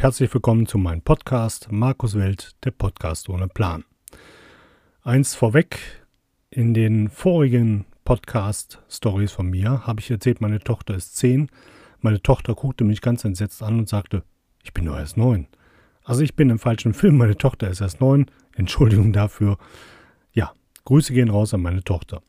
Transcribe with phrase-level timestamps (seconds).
[0.00, 3.84] herzlich willkommen zu meinem Podcast Markus Welt, der Podcast ohne Plan.
[5.02, 5.78] Eins vorweg,
[6.48, 11.50] in den vorigen Podcast-Stories von mir habe ich erzählt, meine Tochter ist zehn.
[12.00, 14.22] Meine Tochter guckte mich ganz entsetzt an und sagte,
[14.62, 15.48] ich bin nur erst neun.
[16.02, 18.30] Also ich bin im falschen Film, meine Tochter ist erst neun.
[18.56, 19.58] Entschuldigung dafür.
[20.32, 20.54] Ja,
[20.86, 22.22] Grüße gehen raus an meine Tochter.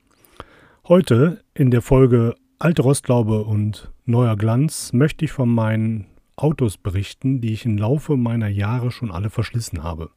[0.90, 7.42] Heute in der Folge Alte Rostlaube und neuer Glanz möchte ich von meinen Autos berichten,
[7.42, 10.10] die ich im Laufe meiner Jahre schon alle verschlissen habe.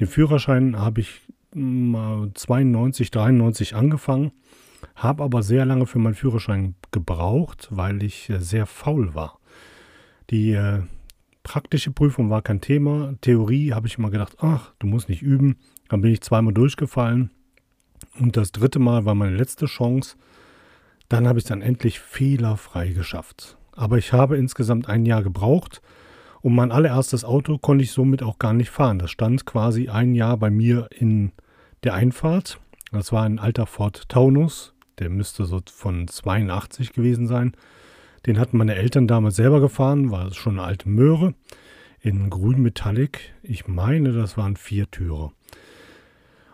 [0.00, 1.22] Den Führerschein habe ich
[1.54, 4.32] 92, 93 angefangen,
[4.94, 9.38] habe aber sehr lange für meinen Führerschein gebraucht, weil ich äh, sehr faul war.
[10.30, 10.82] Die äh,
[11.42, 13.14] praktische Prüfung war kein Thema.
[13.20, 15.56] Theorie habe ich immer gedacht, ach, du musst nicht üben.
[15.88, 17.30] Dann bin ich zweimal durchgefallen.
[18.18, 20.16] Und das dritte Mal war meine letzte Chance.
[21.08, 23.56] Dann habe ich es dann endlich fehlerfrei geschafft.
[23.76, 25.82] Aber ich habe insgesamt ein Jahr gebraucht.
[26.40, 28.98] Und mein allererstes Auto konnte ich somit auch gar nicht fahren.
[28.98, 31.32] Das stand quasi ein Jahr bei mir in
[31.84, 32.58] der Einfahrt.
[32.92, 34.74] Das war ein alter Ford Taunus.
[34.98, 37.52] Der müsste so von 82 gewesen sein.
[38.26, 40.10] Den hatten meine Eltern damals selber gefahren.
[40.10, 41.34] War schon eine alte Möhre
[42.00, 43.34] in grün Metallic.
[43.42, 45.32] Ich meine, das waren vier Türe.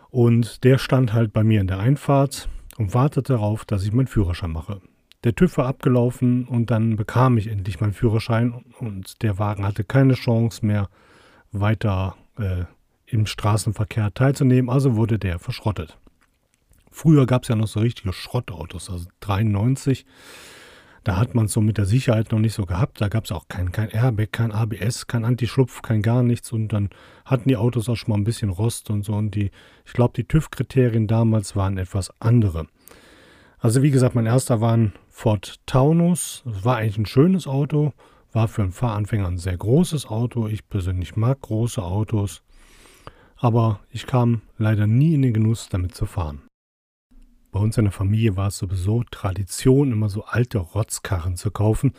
[0.09, 4.07] Und der stand halt bei mir in der Einfahrt und wartete darauf, dass ich meinen
[4.07, 4.81] Führerschein mache.
[5.23, 9.83] Der TÜV war abgelaufen und dann bekam ich endlich meinen Führerschein und der Wagen hatte
[9.83, 10.89] keine Chance mehr
[11.51, 12.65] weiter äh,
[13.05, 15.97] im Straßenverkehr teilzunehmen, also wurde der verschrottet.
[16.91, 20.05] Früher gab es ja noch so richtige Schrottautos, also 93.
[21.03, 23.01] Da hat man es so mit der Sicherheit noch nicht so gehabt.
[23.01, 26.53] Da gab es auch kein, kein Airbag, kein ABS, kein Anti-Schlupf, kein gar nichts.
[26.53, 26.89] Und dann
[27.25, 29.13] hatten die Autos auch schon mal ein bisschen Rost und so.
[29.13, 29.51] Und die,
[29.85, 32.67] ich glaube, die TÜV-Kriterien damals waren etwas andere.
[33.63, 36.43] Also wie gesagt, mein erster war ein Ford Taunus.
[36.43, 37.93] Das war eigentlich ein schönes Auto.
[38.33, 40.49] War für einen Fahranfänger ein sehr großes Auto.
[40.49, 42.43] Ich persönlich mag große Autos.
[43.37, 46.41] Aber ich kam leider nie in den Genuss, damit zu fahren.
[47.53, 51.93] Bei uns in der Familie war es sowieso Tradition, immer so alte Rotzkarren zu kaufen,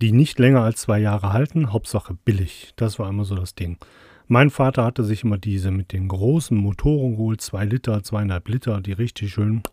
[0.00, 2.72] die nicht länger als zwei Jahre halten, Hauptsache billig.
[2.76, 3.78] Das war immer so das Ding.
[4.28, 8.80] Mein Vater hatte sich immer diese mit den großen Motoren geholt, zwei Liter, zweieinhalb Liter,
[8.80, 9.64] die richtig schön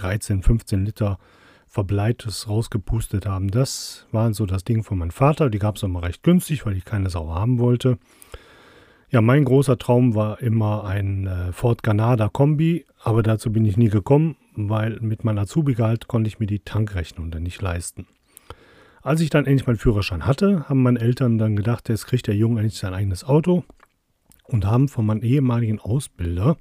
[0.00, 1.18] 13, 15 Liter
[1.66, 3.50] Verbleites rausgepustet haben.
[3.50, 5.50] Das war so das Ding von meinem Vater.
[5.50, 7.98] Die gab es immer recht günstig, weil ich keine Sau haben wollte.
[9.10, 13.76] Ja, mein großer Traum war immer ein äh, Ford Granada Kombi, aber dazu bin ich
[13.76, 18.06] nie gekommen weil mit meinem Azubi-Gehalt konnte ich mir die Tankrechnung dann nicht leisten.
[19.02, 22.34] Als ich dann endlich meinen Führerschein hatte, haben meine Eltern dann gedacht, jetzt kriegt der
[22.34, 23.64] Junge endlich sein eigenes Auto
[24.44, 26.56] und haben von meinem ehemaligen Ausbilder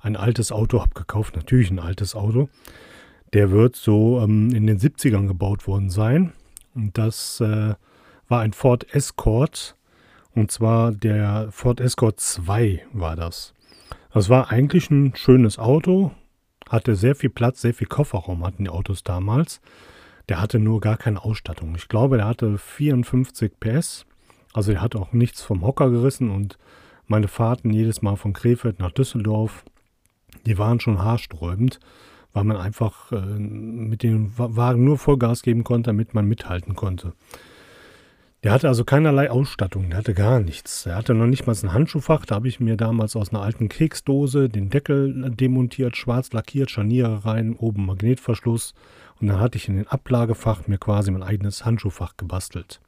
[0.00, 2.48] ein altes Auto abgekauft, natürlich ein altes Auto.
[3.32, 6.32] Der wird so ähm, in den 70ern gebaut worden sein.
[6.74, 7.74] Und das äh,
[8.28, 9.76] war ein Ford Escort.
[10.34, 13.54] Und zwar der Ford Escort 2 war das.
[14.12, 16.12] Das war eigentlich ein schönes Auto,
[16.68, 19.60] hatte sehr viel Platz, sehr viel Kofferraum hatten die Autos damals.
[20.28, 21.74] Der hatte nur gar keine Ausstattung.
[21.76, 24.06] Ich glaube, der hatte 54 PS.
[24.52, 26.58] Also er hat auch nichts vom Hocker gerissen und
[27.06, 29.64] meine Fahrten jedes Mal von Krefeld nach Düsseldorf,
[30.46, 31.80] die waren schon haarsträubend,
[32.32, 37.12] weil man einfach äh, mit dem Wagen nur Vollgas geben konnte, damit man mithalten konnte.
[38.44, 40.86] Der hatte also keinerlei Ausstattung, der hatte gar nichts.
[40.86, 43.68] Er hatte noch nicht mal ein Handschuhfach, da habe ich mir damals aus einer alten
[43.68, 48.74] Keksdose den Deckel demontiert, schwarz lackiert, Scharniere rein, oben Magnetverschluss
[49.20, 52.80] und dann hatte ich in den Ablagefach mir quasi mein eigenes Handschuhfach gebastelt.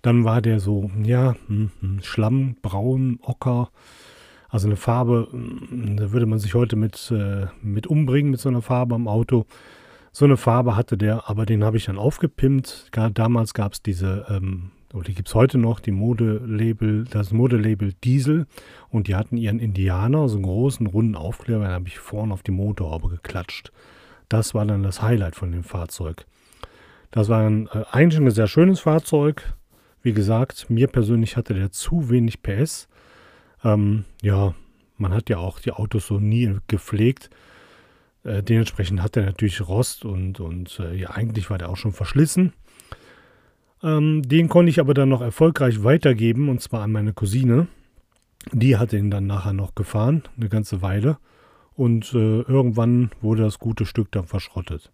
[0.00, 3.70] Dann war der so, ja, hm, hm, Schlamm, braun, ocker,
[4.48, 8.48] also eine Farbe, hm, da würde man sich heute mit, äh, mit umbringen mit so
[8.48, 9.46] einer Farbe am Auto.
[10.12, 12.90] So eine Farbe hatte der, aber den habe ich dann aufgepimpt.
[13.12, 17.92] Damals gab es diese, ähm, oder die gibt es heute noch, die Modelabel, das Modelabel
[18.02, 18.46] Diesel.
[18.88, 22.42] Und die hatten ihren Indianer, so einen großen, runden Aufkleber, den habe ich vorne auf
[22.42, 23.72] die Motorhaube geklatscht.
[24.28, 26.24] Das war dann das Highlight von dem Fahrzeug.
[27.10, 29.54] Das war ein, äh, eigentlich ein sehr schönes Fahrzeug.
[30.02, 32.88] Wie gesagt, mir persönlich hatte der zu wenig PS.
[33.66, 34.54] Ähm, ja,
[34.96, 37.30] man hat ja auch die Autos so nie gepflegt.
[38.22, 41.92] Äh, dementsprechend hat er natürlich Rost und, und äh, ja, eigentlich war der auch schon
[41.92, 42.52] verschlissen.
[43.82, 47.66] Ähm, den konnte ich aber dann noch erfolgreich weitergeben und zwar an meine Cousine.
[48.52, 51.18] Die hat ihn dann nachher noch gefahren, eine ganze Weile.
[51.74, 54.92] Und äh, irgendwann wurde das gute Stück dann verschrottet.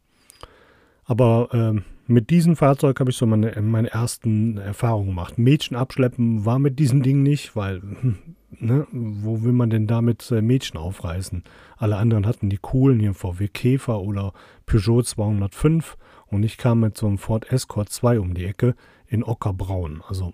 [1.04, 5.38] Aber ähm, mit diesem Fahrzeug habe ich so meine, meine ersten Erfahrungen gemacht.
[5.38, 8.18] Mädchen abschleppen war mit diesem Ding nicht, weil, hm,
[8.58, 11.44] ne, wo will man denn damit äh, Mädchen aufreißen?
[11.76, 14.32] Alle anderen hatten die coolen hier VW Käfer oder
[14.66, 15.96] Peugeot 205
[16.26, 18.74] und ich kam mit so einem Ford Escort 2 um die Ecke
[19.06, 20.02] in Ockerbraun.
[20.08, 20.32] Also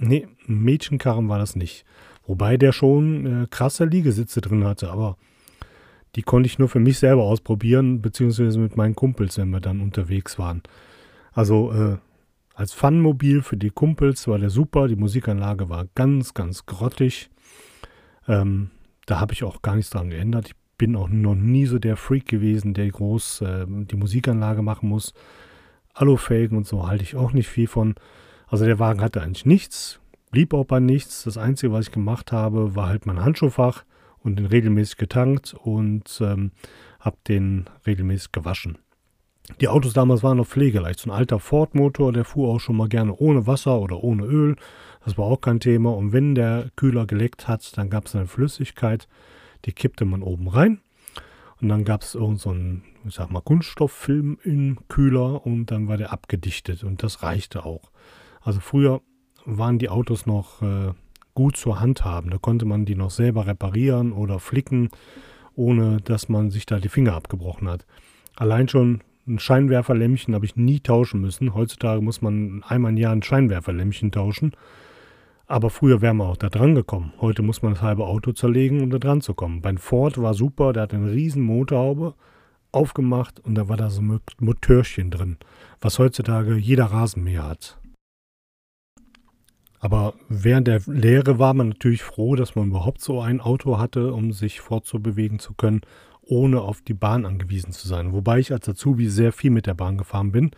[0.00, 1.84] Nee, Mädchenkarren war das nicht.
[2.26, 5.16] Wobei der schon äh, krasse Liegesitze drin hatte, aber
[6.16, 9.80] die konnte ich nur für mich selber ausprobieren, beziehungsweise mit meinen Kumpels, wenn wir dann
[9.80, 10.62] unterwegs waren.
[11.32, 11.96] Also äh,
[12.54, 17.30] als Funmobil für die Kumpels war der super, die Musikanlage war ganz, ganz grottig.
[18.28, 18.70] Ähm,
[19.06, 20.48] da habe ich auch gar nichts dran geändert.
[20.48, 24.88] Ich bin auch noch nie so der Freak gewesen, der groß äh, die Musikanlage machen
[24.88, 25.14] muss.
[25.94, 27.94] Alufelgen und so halte ich auch nicht viel von.
[28.46, 30.00] Also der Wagen hatte eigentlich nichts,
[30.30, 31.24] blieb auch bei nichts.
[31.24, 33.84] Das Einzige, was ich gemacht habe, war halt mein Handschuhfach
[34.18, 36.52] und den regelmäßig getankt und ähm,
[36.98, 38.78] habe den regelmäßig gewaschen.
[39.60, 41.00] Die Autos damals waren noch pflegeleicht.
[41.00, 44.56] So ein alter Ford-Motor, der fuhr auch schon mal gerne ohne Wasser oder ohne Öl.
[45.04, 45.94] Das war auch kein Thema.
[45.94, 49.08] Und wenn der Kühler geleckt hat, dann gab es eine Flüssigkeit,
[49.64, 50.80] die kippte man oben rein.
[51.60, 52.54] Und dann gab es irgend so
[53.06, 57.90] ich sag mal, Kunststofffilm im Kühler und dann war der abgedichtet und das reichte auch.
[58.42, 59.00] Also früher
[59.44, 60.92] waren die Autos noch äh,
[61.34, 62.30] gut zur Hand haben.
[62.30, 64.90] Da konnte man die noch selber reparieren oder flicken,
[65.54, 67.86] ohne dass man sich da die Finger abgebrochen hat.
[68.36, 71.54] Allein schon ein Scheinwerferlämpchen habe ich nie tauschen müssen.
[71.54, 74.52] Heutzutage muss man einmal im Jahr ein Scheinwerferlämpchen tauschen.
[75.46, 77.12] Aber früher wäre man auch da dran gekommen.
[77.20, 79.62] Heute muss man das halbe Auto zerlegen, um da dran zu kommen.
[79.62, 82.14] Beim Ford war super, der hat eine riesen Motorhaube
[82.72, 85.38] aufgemacht und da war da so ein Motörchen drin,
[85.80, 87.80] was heutzutage jeder Rasenmäher hat.
[89.80, 94.12] Aber während der Lehre war man natürlich froh, dass man überhaupt so ein Auto hatte,
[94.12, 95.80] um sich fortzubewegen zu können,
[96.30, 98.12] ohne auf die Bahn angewiesen zu sein.
[98.12, 100.52] Wobei ich als Azubi sehr viel mit der Bahn gefahren bin.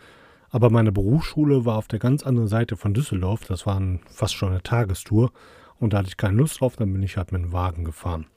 [0.49, 3.45] Aber meine Berufsschule war auf der ganz anderen Seite von Düsseldorf.
[3.45, 5.31] Das war fast schon eine Tagestour.
[5.79, 8.27] Und da hatte ich keine Lust drauf, dann bin ich halt mit dem Wagen gefahren.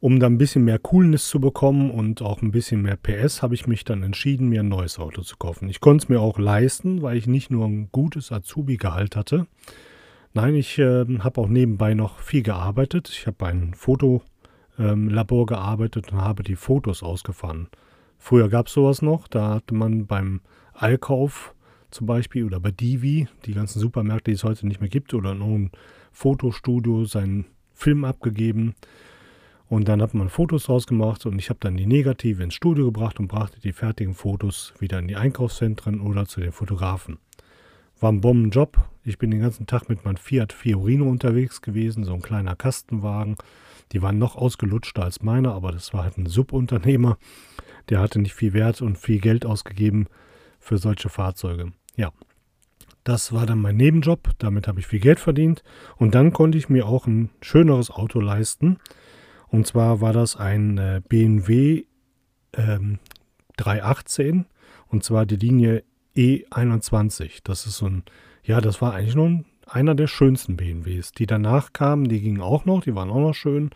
[0.00, 3.54] Um dann ein bisschen mehr Coolness zu bekommen und auch ein bisschen mehr PS, habe
[3.54, 5.68] ich mich dann entschieden, mir ein neues Auto zu kaufen.
[5.68, 9.46] Ich konnte es mir auch leisten, weil ich nicht nur ein gutes Azubi-Gehalt hatte.
[10.32, 13.08] Nein, ich äh, habe auch nebenbei noch viel gearbeitet.
[13.10, 13.74] Ich habe bei einem
[14.78, 15.08] Ähm,
[15.46, 17.68] gearbeitet und habe die Fotos ausgefahren.
[18.18, 20.40] Früher gab es sowas noch, da hatte man beim
[20.72, 21.54] Allkauf
[21.90, 25.32] zum Beispiel oder bei Divi, die ganzen Supermärkte, die es heute nicht mehr gibt, oder
[25.32, 25.70] in einem
[26.10, 28.74] Fotostudio seinen Film abgegeben
[29.68, 32.86] und dann hat man Fotos draus gemacht und ich habe dann die Negative ins Studio
[32.86, 37.18] gebracht und brachte die fertigen Fotos wieder in die Einkaufszentren oder zu den Fotografen.
[37.98, 38.88] War ein Bombenjob.
[39.04, 43.36] Ich bin den ganzen Tag mit meinem Fiat Fiorino unterwegs gewesen, so ein kleiner Kastenwagen.
[43.94, 47.16] Die waren noch ausgelutschter als meine, aber das war halt ein Subunternehmer.
[47.88, 50.08] Der hatte nicht viel Wert und viel Geld ausgegeben
[50.58, 51.72] für solche Fahrzeuge.
[51.96, 52.12] Ja,
[53.04, 54.30] das war dann mein Nebenjob.
[54.38, 55.62] Damit habe ich viel Geld verdient.
[55.96, 58.78] Und dann konnte ich mir auch ein schöneres Auto leisten.
[59.48, 61.84] Und zwar war das ein äh, BMW
[62.54, 62.98] ähm,
[63.56, 64.46] 318
[64.88, 65.84] und zwar die Linie
[66.16, 67.40] E21.
[67.44, 68.02] Das ist so ein,
[68.42, 71.12] ja, das war eigentlich nur einer der schönsten BMWs.
[71.12, 73.70] Die danach kamen, die gingen auch noch, die waren auch noch schön.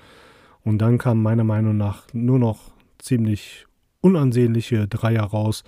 [0.63, 3.67] Und dann kamen meiner Meinung nach nur noch ziemlich
[4.01, 5.65] unansehnliche Dreier raus.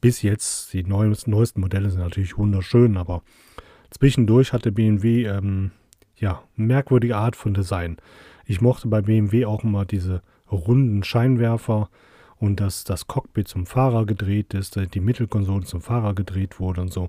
[0.00, 3.22] Bis jetzt, die neuesten, neuesten Modelle sind natürlich wunderschön, aber
[3.90, 5.70] zwischendurch hatte BMW ähm,
[6.16, 7.96] ja, merkwürdige Art von Design.
[8.44, 11.88] Ich mochte bei BMW auch immer diese runden Scheinwerfer
[12.36, 16.92] und dass das Cockpit zum Fahrer gedreht ist, die Mittelkonsole zum Fahrer gedreht wurde und
[16.92, 17.08] so.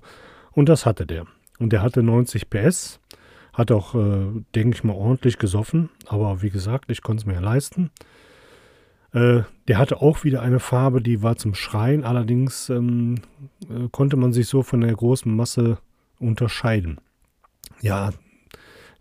[0.52, 1.26] Und das hatte der.
[1.58, 3.00] Und der hatte 90 PS,
[3.52, 5.90] hat auch, äh, denke ich mal, ordentlich gesoffen.
[6.06, 7.90] Aber wie gesagt, ich konnte es mir ja leisten.
[9.12, 12.04] Äh, der hatte auch wieder eine Farbe, die war zum Schreien.
[12.04, 13.20] Allerdings ähm,
[13.62, 15.78] äh, konnte man sich so von der großen Masse
[16.18, 16.98] unterscheiden.
[17.80, 18.10] Ja,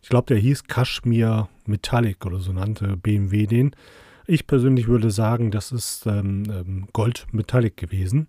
[0.02, 3.76] ich glaube, der hieß Kashmir Metallic oder so nannte BMW den.
[4.28, 8.28] Ich persönlich würde sagen, das ist ähm, ähm, Gold Metallic gewesen.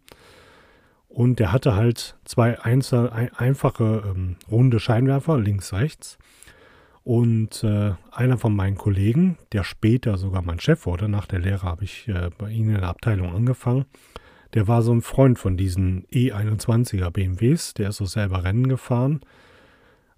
[1.14, 6.18] Und der hatte halt zwei einzel, ein, einfache ähm, runde Scheinwerfer, links, rechts.
[7.04, 11.62] Und äh, einer von meinen Kollegen, der später sogar mein Chef wurde, nach der Lehre
[11.62, 13.84] habe ich äh, bei ihnen in der Abteilung angefangen,
[14.54, 19.20] der war so ein Freund von diesen E21er BMWs, der ist so selber Rennen gefahren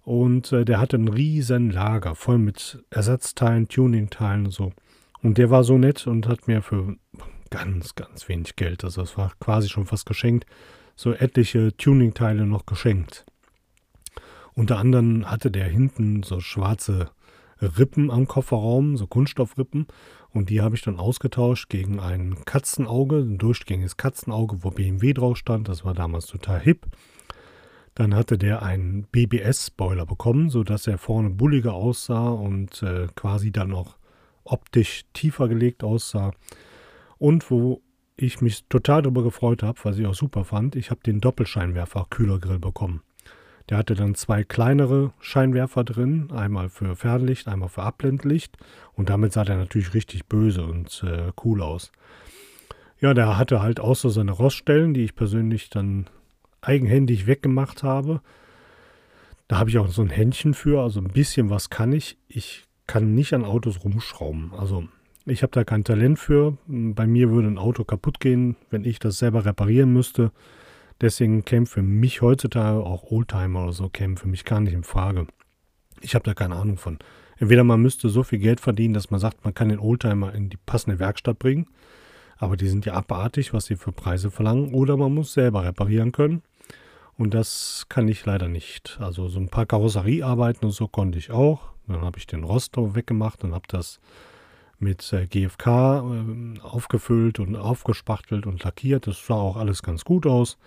[0.03, 4.71] und äh, der hatte ein riesen Lager voll mit Ersatzteilen, Tuningteilen und so.
[5.21, 6.95] Und der war so nett und hat mir für
[7.51, 10.47] ganz, ganz wenig Geld, also es war quasi schon fast geschenkt,
[10.97, 13.25] so etliche Tuningteile noch geschenkt.
[14.53, 17.11] Unter anderem hatte der hinten so schwarze
[17.61, 19.87] Rippen am Kofferraum, so Kunststoffrippen.
[20.31, 25.37] Und die habe ich dann ausgetauscht gegen ein Katzenauge, ein durchgängiges Katzenauge, wo BMW drauf
[25.37, 25.69] stand.
[25.69, 26.87] Das war damals total hip.
[27.93, 33.73] Dann hatte der einen BBS-Spoiler bekommen, sodass er vorne bulliger aussah und äh, quasi dann
[33.73, 33.97] auch
[34.43, 36.31] optisch tiefer gelegt aussah.
[37.17, 37.81] Und wo
[38.17, 42.59] ich mich total darüber gefreut habe, was ich auch super fand, ich habe den Doppelscheinwerfer-Kühlergrill
[42.59, 43.01] bekommen.
[43.69, 48.57] Der hatte dann zwei kleinere Scheinwerfer drin, einmal für Fernlicht, einmal für Abblendlicht.
[48.93, 51.91] Und damit sah der natürlich richtig böse und äh, cool aus.
[52.99, 56.09] Ja, der hatte halt auch so seine Roststellen, die ich persönlich dann
[56.61, 58.21] eigenhändig weggemacht habe.
[59.49, 62.17] Da habe ich auch so ein Händchen für, also ein bisschen was kann ich.
[62.27, 64.53] Ich kann nicht an Autos rumschrauben.
[64.57, 64.87] Also
[65.27, 66.57] ich habe da kein Talent für.
[66.67, 70.31] Bei mir würde ein Auto kaputt gehen, wenn ich das selber reparieren müsste.
[71.01, 74.83] Deswegen käme für mich heutzutage auch Oldtimer oder so käme für mich gar nicht in
[74.83, 75.27] Frage.
[76.01, 76.97] Ich habe da keine Ahnung von.
[77.37, 80.49] Entweder man müsste so viel Geld verdienen, dass man sagt, man kann den Oldtimer in
[80.49, 81.67] die passende Werkstatt bringen.
[82.37, 84.73] Aber die sind ja abartig, was sie für Preise verlangen.
[84.73, 86.41] Oder man muss selber reparieren können.
[87.17, 88.97] Und das kann ich leider nicht.
[89.01, 91.73] Also so ein paar Karosseriearbeiten und so konnte ich auch.
[91.87, 93.99] Dann habe ich den Roster weggemacht und habe das
[94.79, 99.07] mit äh, GFK äh, aufgefüllt und aufgespachtelt und lackiert.
[99.07, 100.57] Das sah auch alles ganz gut aus.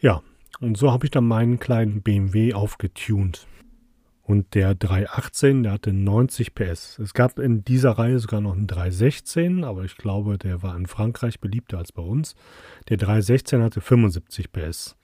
[0.00, 0.22] Ja,
[0.60, 3.46] und so habe ich dann meinen kleinen BMW aufgetunt.
[4.22, 6.98] Und der 318, der hatte 90 PS.
[6.98, 10.84] Es gab in dieser Reihe sogar noch einen 316, aber ich glaube, der war in
[10.84, 12.34] Frankreich beliebter als bei uns.
[12.90, 14.96] Der 316 hatte 75 PS.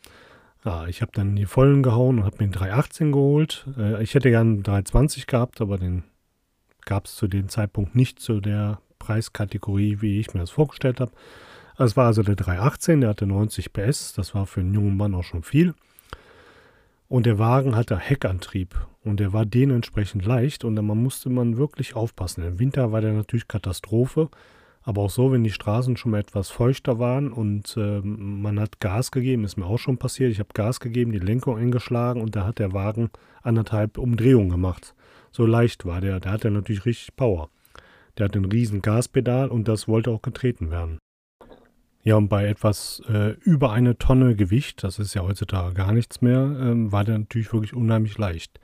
[0.63, 3.67] Ja, ich habe dann die vollen gehauen und habe mir den 318 geholt.
[3.79, 6.05] Äh, ich hätte gern einen 320 gehabt, aber den
[6.85, 11.13] gab es zu dem Zeitpunkt nicht zu der Preiskategorie, wie ich mir das vorgestellt habe.
[11.77, 15.15] Es war also der 318, der hatte 90 PS, das war für einen jungen Mann
[15.15, 15.75] auch schon viel.
[17.09, 18.75] Und der Wagen hatte Heckantrieb
[19.05, 22.45] und der war dementsprechend leicht und da musste man wirklich aufpassen.
[22.45, 24.31] Im Winter war der natürlich Katastrophe,
[24.83, 28.81] aber auch so, wenn die Straßen schon mal etwas feuchter waren und äh, man hat
[28.81, 30.31] Gas gegeben, ist mir auch schon passiert.
[30.31, 33.11] Ich habe Gas gegeben, die Lenkung eingeschlagen und da hat der Wagen
[33.43, 34.95] anderthalb Umdrehungen gemacht.
[35.35, 36.21] So leicht war der.
[36.21, 37.51] Der hatte natürlich richtig Power.
[38.17, 40.99] Der hat ein riesen Gaspedal und das wollte auch getreten werden.
[42.05, 46.21] Ja, und bei etwas äh, über eine Tonne Gewicht, das ist ja heutzutage gar nichts
[46.21, 48.61] mehr, ähm, war der natürlich wirklich unheimlich leicht.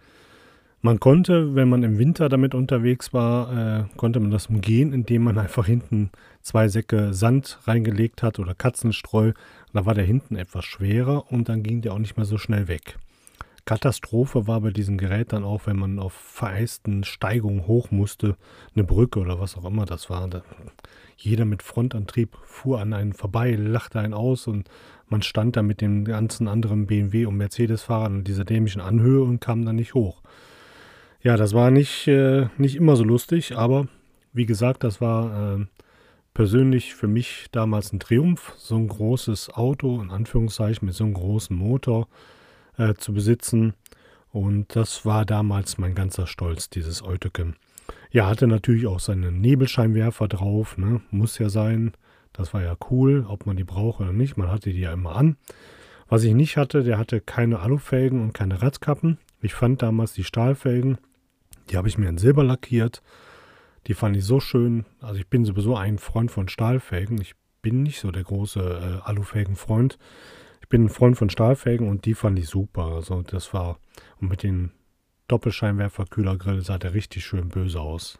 [0.81, 5.25] Man konnte, wenn man im Winter damit unterwegs war, äh, konnte man das umgehen, indem
[5.25, 6.11] man einfach hinten
[6.41, 9.33] zwei Säcke Sand reingelegt hat oder Katzenstreu.
[9.73, 12.69] Da war der hinten etwas schwerer und dann ging der auch nicht mehr so schnell
[12.69, 12.97] weg.
[13.64, 18.37] Katastrophe war bei diesem Gerät dann auch, wenn man auf vereisten Steigungen hoch musste,
[18.75, 20.29] eine Brücke oder was auch immer das war.
[20.29, 20.43] Da,
[21.17, 24.69] jeder mit Frontantrieb fuhr an einen vorbei, lachte einen aus und
[25.09, 29.40] man stand da mit den ganzen anderen BMW- und Mercedes-Fahrern in dieser dämlichen Anhöhe und
[29.40, 30.23] kam dann nicht hoch.
[31.23, 33.88] Ja, das war nicht, äh, nicht immer so lustig, aber
[34.33, 35.67] wie gesagt, das war äh,
[36.33, 41.14] persönlich für mich damals ein Triumph, so ein großes Auto, in Anführungszeichen, mit so einem
[41.14, 42.09] großen Motor
[42.81, 43.75] äh, zu besitzen.
[44.33, 47.57] Und das war damals mein ganzer Stolz, dieses Euteken.
[48.11, 51.01] Ja, hatte natürlich auch seine Nebelscheinwerfer drauf, ne?
[51.11, 51.93] muss ja sein.
[52.33, 54.37] Das war ja cool, ob man die braucht oder nicht.
[54.37, 55.37] Man hatte die ja immer an.
[56.09, 59.19] Was ich nicht hatte, der hatte keine Alufelgen und keine Radkappen.
[59.43, 60.99] Ich fand damals die Stahlfelgen,
[61.71, 63.03] die habe ich mir in Silber lackiert.
[63.87, 64.85] Die fand ich so schön.
[65.01, 67.21] Also ich bin sowieso ein Freund von Stahlfelgen.
[67.21, 69.99] Ich bin nicht so der große äh, Alufelgen-Freund
[70.71, 72.85] bin ein Freund von Stahlfelgen und die fand ich super.
[72.85, 73.79] Also das war,
[74.21, 74.71] und mit den
[75.29, 78.19] Doppelscheinwerfer-Kühlergrill sah der richtig schön böse aus.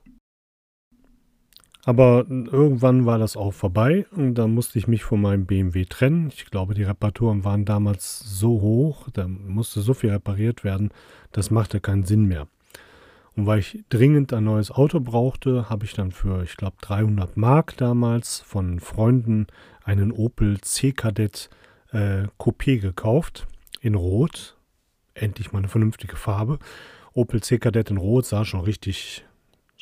[1.85, 6.31] Aber irgendwann war das auch vorbei und dann musste ich mich von meinem BMW trennen.
[6.35, 10.91] Ich glaube, die Reparaturen waren damals so hoch, da musste so viel repariert werden,
[11.33, 12.49] das machte keinen Sinn mehr.
[13.35, 17.37] Und weil ich dringend ein neues Auto brauchte, habe ich dann für, ich glaube, 300
[17.39, 19.47] Mark damals von Freunden
[19.83, 21.49] einen Opel C-Kadett
[21.93, 23.47] äh, Coupé gekauft
[23.81, 24.57] in Rot.
[25.15, 26.59] Endlich mal eine vernünftige Farbe.
[27.13, 29.25] Opel C-Kadett in Rot sah schon richtig,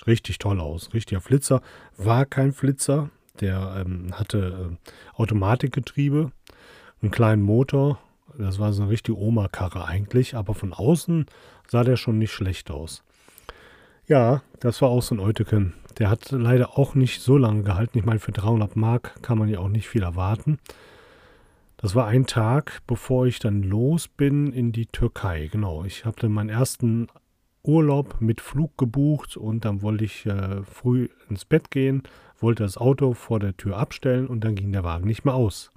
[0.07, 0.95] richtig toll aus.
[0.95, 1.61] Richtiger Flitzer.
[1.97, 3.11] War kein Flitzer.
[3.41, 6.33] Der ähm, hatte äh, Automatikgetriebe,
[7.03, 7.99] einen kleinen Motor.
[8.37, 10.35] Das war so eine richtige Oma-Karre eigentlich.
[10.35, 11.27] Aber von außen
[11.69, 13.03] sah der schon nicht schlecht aus.
[14.07, 15.75] Ja, das war auch so ein Euteken.
[15.99, 17.99] Der hat leider auch nicht so lange gehalten.
[17.99, 20.59] Ich meine, für 300 Mark kann man ja auch nicht viel erwarten.
[21.81, 25.49] Das war ein Tag, bevor ich dann los bin in die Türkei.
[25.51, 27.07] Genau, ich hatte meinen ersten
[27.63, 32.03] Urlaub mit Flug gebucht und dann wollte ich äh, früh ins Bett gehen,
[32.41, 35.71] wollte das Auto vor der Tür abstellen und dann ging der Wagen nicht mehr aus.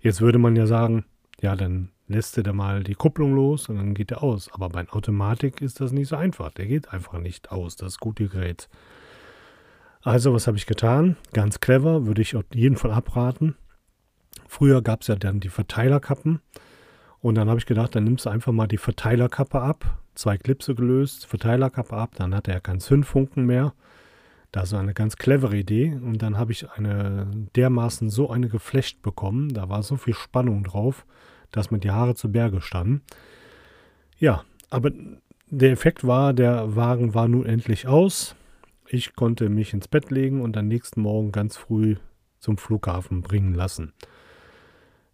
[0.00, 1.04] Jetzt würde man ja sagen,
[1.40, 4.52] ja, dann lässt er da mal die Kupplung los und dann geht er aus.
[4.52, 6.50] Aber bei Automatik ist das nicht so einfach.
[6.50, 8.68] Der geht einfach nicht aus, das gute Gerät.
[10.02, 11.16] Also, was habe ich getan?
[11.32, 13.54] Ganz clever, würde ich auf jeden Fall abraten.
[14.50, 16.40] Früher gab es ja dann die Verteilerkappen.
[17.20, 20.74] Und dann habe ich gedacht, dann nimmst du einfach mal die Verteilerkappe ab, zwei Klipse
[20.74, 23.74] gelöst, Verteilerkappe ab, dann hatte er keinen Zündfunken mehr.
[24.50, 25.94] Das war eine ganz clevere Idee.
[25.94, 29.50] Und dann habe ich eine dermaßen so eine geflecht bekommen.
[29.54, 31.06] Da war so viel Spannung drauf,
[31.52, 33.02] dass mir die Haare zu Berge standen.
[34.18, 34.90] Ja, aber
[35.48, 38.34] der Effekt war, der Wagen war nun endlich aus.
[38.88, 41.94] Ich konnte mich ins Bett legen und am nächsten Morgen ganz früh
[42.40, 43.92] zum Flughafen bringen lassen.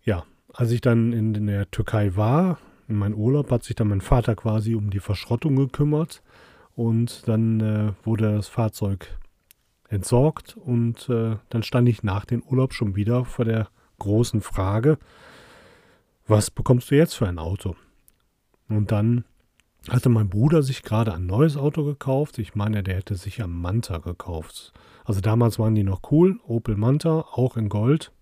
[0.07, 2.59] Ja, als ich dann in der Türkei war,
[2.89, 6.23] in meinem Urlaub, hat sich dann mein Vater quasi um die Verschrottung gekümmert
[6.77, 9.19] und dann äh, wurde das Fahrzeug
[9.89, 14.99] entsorgt und äh, dann stand ich nach dem Urlaub schon wieder vor der großen Frage,
[16.27, 17.77] was bekommst du jetzt für ein Auto?
[18.69, 19.25] Und dann
[19.89, 22.39] hatte mein Bruder sich gerade ein neues Auto gekauft.
[22.39, 24.73] Ich meine, der hätte sich ein Manta gekauft.
[25.05, 26.41] Also damals waren die noch cool.
[26.45, 28.13] Opel Manta, auch in Gold.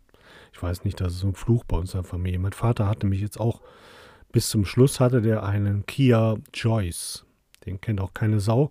[0.54, 2.38] Ich weiß nicht, das ist so ein Fluch bei unserer Familie.
[2.38, 3.60] Mein Vater hatte mich jetzt auch
[4.30, 7.24] bis zum Schluss hatte der einen Kia Joyce.
[7.66, 8.70] Den kennt auch keine Sau.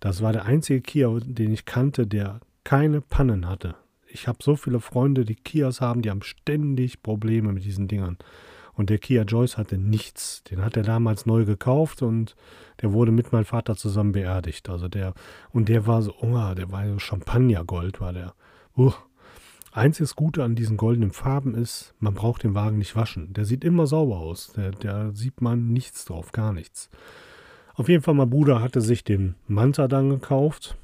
[0.00, 3.74] Das war der einzige Kia, den ich kannte, der keine Pannen hatte.
[4.06, 8.16] Ich habe so viele Freunde, die Kias haben, die haben ständig Probleme mit diesen Dingern.
[8.72, 10.44] Und der Kia Joyce hatte nichts.
[10.44, 12.36] Den hat er damals neu gekauft und
[12.80, 14.68] der wurde mit meinem Vater zusammen beerdigt.
[14.70, 15.12] Also der,
[15.50, 18.34] und der war so, oh, der war so Champagnergold, war der.
[18.76, 18.92] Uh.
[19.78, 23.32] Einziges Gute an diesen goldenen Farben ist, man braucht den Wagen nicht waschen.
[23.32, 24.52] Der sieht immer sauber aus.
[24.52, 26.90] Der, da sieht man nichts drauf, gar nichts.
[27.74, 30.76] Auf jeden Fall, mein Bruder hatte sich den Manta dann gekauft.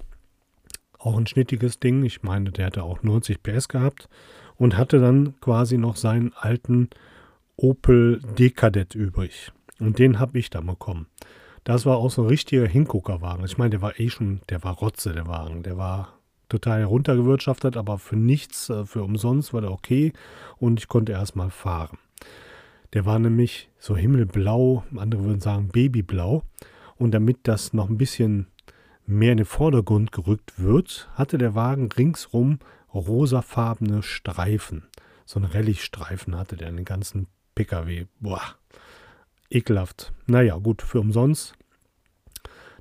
[0.98, 2.04] Auch ein schnittiges Ding.
[2.04, 4.08] Ich meine, der hatte auch 90 PS gehabt.
[4.56, 6.88] Und hatte dann quasi noch seinen alten
[7.56, 9.52] Opel Dekadett übrig.
[9.80, 11.08] Und den habe ich dann bekommen.
[11.64, 13.44] Das war auch so ein richtiger Hinguckerwagen.
[13.44, 15.64] Ich meine, der war eh schon, der war Rotze, der Wagen.
[15.64, 20.12] Der war total runtergewirtschaftet, aber für nichts, äh, für umsonst war der okay.
[20.58, 21.98] Und ich konnte erstmal fahren.
[22.92, 26.42] Der war nämlich so himmelblau, andere würden sagen Babyblau.
[26.96, 28.46] Und damit das noch ein bisschen
[29.06, 32.60] mehr in den Vordergrund gerückt wird, hatte der Wagen ringsrum
[32.94, 34.84] rosafarbene Streifen.
[35.24, 38.06] So ein Rallye-Streifen hatte der in den ganzen PKW.
[38.20, 38.42] Boah,
[39.50, 40.12] ekelhaft.
[40.26, 41.54] Naja, gut, für umsonst.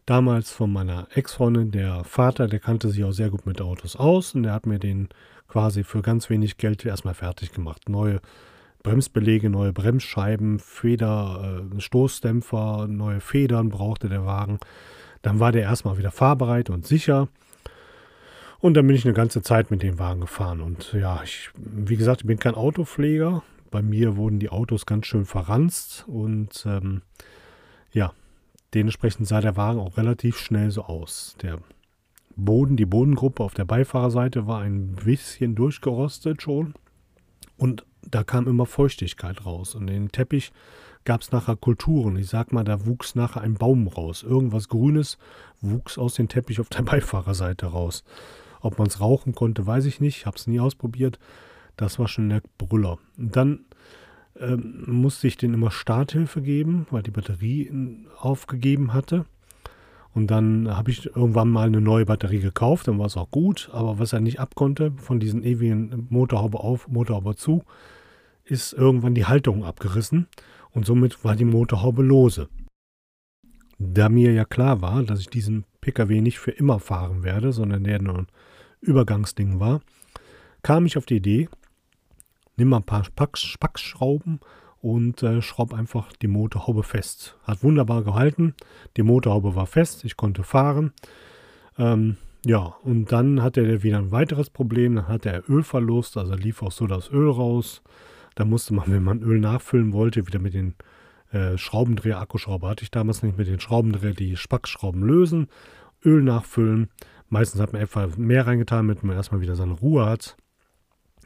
[0.05, 4.35] Damals von meiner Ex-Freundin, der Vater, der kannte sich auch sehr gut mit Autos aus
[4.35, 5.09] und der hat mir den
[5.47, 7.87] quasi für ganz wenig Geld erstmal fertig gemacht.
[7.87, 8.19] Neue
[8.81, 14.59] Bremsbelege, neue Bremsscheiben, Feder, äh, Stoßdämpfer, neue Federn brauchte der Wagen.
[15.21, 17.29] Dann war der erstmal wieder fahrbereit und sicher.
[18.59, 20.59] Und dann bin ich eine ganze Zeit mit dem Wagen gefahren.
[20.59, 25.07] Und ja, ich, wie gesagt, ich bin kein Autopfleger bei mir wurden die Autos ganz
[25.07, 27.01] schön verranzt und ähm,
[27.91, 28.13] ja,
[28.73, 31.35] dementsprechend sah der Wagen auch relativ schnell so aus.
[31.41, 31.59] Der
[32.35, 36.73] Boden, die Bodengruppe auf der Beifahrerseite war ein bisschen durchgerostet schon
[37.57, 40.51] und da kam immer Feuchtigkeit raus und den Teppich
[41.05, 42.15] gab es nachher Kulturen.
[42.15, 44.23] Ich sag mal, da wuchs nachher ein Baum raus.
[44.23, 45.17] Irgendwas Grünes
[45.61, 48.03] wuchs aus dem Teppich auf der Beifahrerseite raus.
[48.61, 50.17] Ob man es rauchen konnte, weiß ich nicht.
[50.17, 51.19] Ich habe es nie ausprobiert.
[51.75, 52.97] Das war schon der Brüller.
[53.17, 53.65] Und dann
[54.39, 57.71] ähm, musste ich den immer Starthilfe geben, weil die Batterie
[58.17, 59.25] aufgegeben hatte.
[60.13, 63.69] Und dann habe ich irgendwann mal eine neue Batterie gekauft, dann war es auch gut.
[63.73, 67.63] Aber was er nicht abkonnte, von diesen ewigen Motorhaube auf, Motorhaube zu,
[68.43, 70.27] ist irgendwann die Halterung abgerissen
[70.71, 72.49] und somit war die Motorhaube lose.
[73.79, 77.83] Da mir ja klar war, dass ich diesen PKW nicht für immer fahren werde, sondern
[77.83, 78.27] der nur ein
[78.81, 79.81] Übergangsding war,
[80.61, 81.49] kam ich auf die Idee,
[82.55, 84.39] nimm mal ein paar Spackschrauben
[84.81, 87.37] und äh, schraub einfach die Motorhaube fest.
[87.43, 88.53] Hat wunderbar gehalten.
[88.97, 90.91] Die Motorhaube war fest, ich konnte fahren.
[91.77, 94.95] Ähm, ja, und dann hatte er wieder ein weiteres Problem.
[94.95, 97.81] Dann hatte er Ölverlust, also lief auch so das Öl raus.
[98.35, 100.75] Da musste man, wenn man Öl nachfüllen wollte, wieder mit den
[101.31, 105.47] äh, Schraubendreher, Akkuschrauber hatte ich damals nicht, mit den Schraubendreher die Spackschrauben lösen,
[106.03, 106.89] Öl nachfüllen.
[107.29, 110.35] Meistens hat man etwa mehr reingetan, damit man erstmal wieder seine Ruhe hat.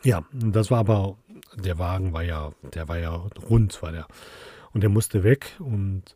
[0.03, 1.17] Ja, das war aber,
[1.55, 3.11] der Wagen war ja, der war ja
[3.49, 4.07] rund, war der.
[4.73, 5.55] Und der musste weg.
[5.59, 6.15] Und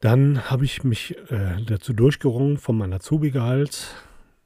[0.00, 3.94] dann habe ich mich äh, dazu durchgerungen, von meinem Azubi-Gehalt,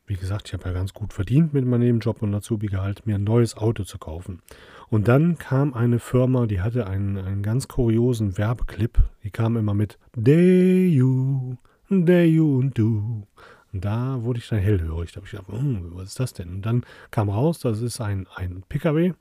[0.07, 3.25] wie gesagt, ich habe ja ganz gut verdient mit meinem Nebenjob und Azubi-Gehalt, mir ein
[3.25, 4.43] neues Auto zu kaufen.
[4.89, 8.99] Und dann kam eine Firma, die hatte einen, einen ganz kuriosen Werbeclip.
[9.25, 11.57] Die kam immer mit Day you,
[11.89, 13.27] Day you und du.
[13.73, 15.13] Und da wurde ich dann hellhörig.
[15.13, 16.49] Da habe ich gedacht, hm, was ist das denn?
[16.49, 19.13] Und dann kam raus, das ist ein, ein PKW.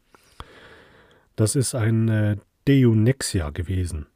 [1.35, 2.37] Das ist ein äh,
[2.67, 4.07] Deunexia gewesen.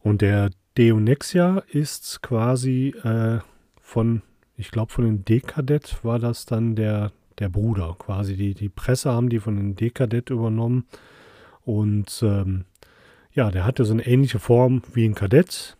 [0.00, 3.38] Und der Deunexia ist quasi äh,
[3.80, 4.22] von,
[4.56, 7.96] ich glaube, von den Dekadett war das dann der, der Bruder.
[7.98, 10.86] Quasi die, die Presse haben die von den Dekadett übernommen.
[11.64, 12.64] Und ähm,
[13.32, 15.76] ja, der hatte so eine ähnliche Form wie ein Kadett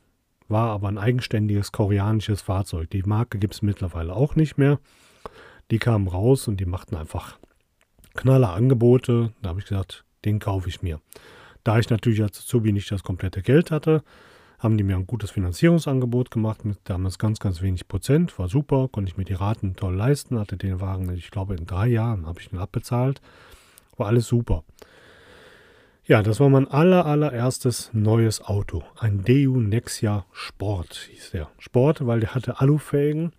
[0.49, 2.91] war aber ein eigenständiges koreanisches Fahrzeug.
[2.91, 4.79] Die Marke gibt es mittlerweile auch nicht mehr.
[5.71, 7.39] Die kamen raus und die machten einfach
[8.15, 9.33] knaller Angebote.
[9.43, 11.01] Da habe ich gesagt, den kaufe ich mir.
[11.65, 14.03] Da ich natürlich als Azubi nicht das komplette Geld hatte,
[14.59, 18.39] haben die mir ein gutes Finanzierungsangebot gemacht mit damals ganz, ganz wenig Prozent.
[18.39, 21.67] War super, konnte ich mir die Raten toll leisten, hatte den Wagen, ich glaube, in
[21.67, 23.21] drei Jahren habe ich ihn abbezahlt.
[23.97, 24.65] War alles super.
[26.07, 28.83] Ja, das war mein aller, allererstes neues Auto.
[28.99, 31.49] Ein Deu Nexia Sport hieß der.
[31.59, 33.33] Sport, weil der hatte Alufelgen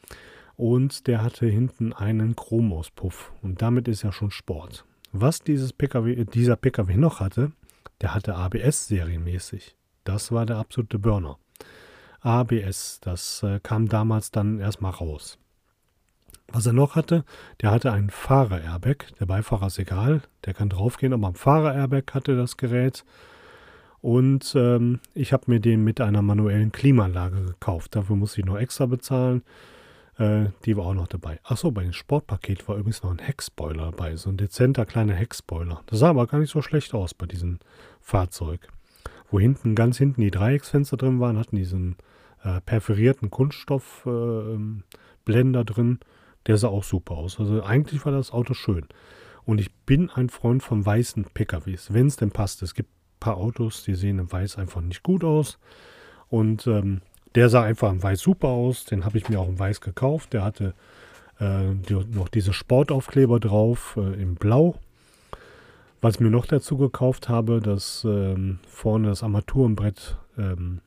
[0.58, 3.34] und der hatte hinten einen Chromauspuff.
[3.44, 4.84] Und damit ist ja schon Sport.
[5.12, 7.52] Was dieses PKW, dieser PKW noch hatte,
[8.02, 9.76] der hatte ABS serienmäßig.
[10.04, 11.38] Das war der absolute Burner.
[12.22, 15.38] ABS, das äh, kam damals dann erstmal raus.
[16.52, 17.24] Was er noch hatte,
[17.62, 19.08] der hatte einen Fahrer-Airbag.
[19.20, 23.04] Der Beifahrer ist egal, der kann draufgehen, aber am Fahrer-Airbag hatte das Gerät.
[24.02, 27.96] Und ähm, ich habe mir den mit einer manuellen Klimaanlage gekauft.
[27.96, 29.42] Dafür musste ich noch extra bezahlen.
[30.18, 31.40] Äh, die war auch noch dabei.
[31.44, 34.16] Achso, bei dem Sportpaket war übrigens noch ein Heckspoiler dabei.
[34.16, 35.82] So ein dezenter kleiner Heckspoiler.
[35.88, 37.60] Das sah aber gar nicht so schlecht aus bei diesem
[38.00, 38.70] Fahrzeug.
[39.32, 41.96] Wo hinten, ganz hinten die Dreiecksfenster drin waren, hatten diesen
[42.44, 46.00] äh, perforierten Kunststoffblender äh, drin.
[46.48, 47.40] Der sah auch super aus.
[47.40, 48.86] Also eigentlich war das Auto schön.
[49.46, 52.64] Und ich bin ein Freund von weißen PKWs, wenn es denn passt.
[52.64, 55.60] Es gibt ein paar Autos, die sehen im Weiß einfach nicht gut aus.
[56.30, 57.02] Und ähm,
[57.36, 58.86] der sah einfach im Weiß super aus.
[58.86, 60.34] Den habe ich mir auch im Weiß gekauft.
[60.34, 60.74] Der hatte
[61.40, 64.76] äh, die, noch diese Sportaufkleber drauf äh, im Blau.
[66.02, 70.82] Was ich mir noch dazu gekauft habe, dass ähm, vorne das Armaturenbrett ähm,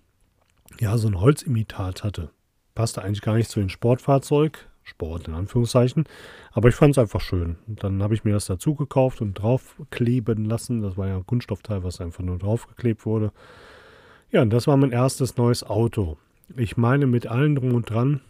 [0.80, 2.30] ja so ein Holzimitat hatte.
[2.74, 4.67] Passte eigentlich gar nicht zu dem Sportfahrzeug.
[4.88, 6.04] Sport in Anführungszeichen.
[6.52, 7.56] Aber ich fand es einfach schön.
[7.66, 10.82] Dann habe ich mir das dazu gekauft und draufkleben lassen.
[10.82, 13.32] Das war ja ein Kunststoffteil, was einfach nur draufgeklebt wurde.
[14.30, 16.16] Ja, und das war mein erstes neues Auto.
[16.56, 18.20] Ich meine, mit allem drum und dran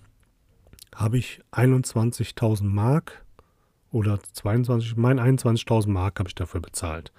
[0.95, 3.25] habe ich 21.000 Mark
[3.91, 7.13] oder 22, mein 21.000 Mark habe ich dafür bezahlt.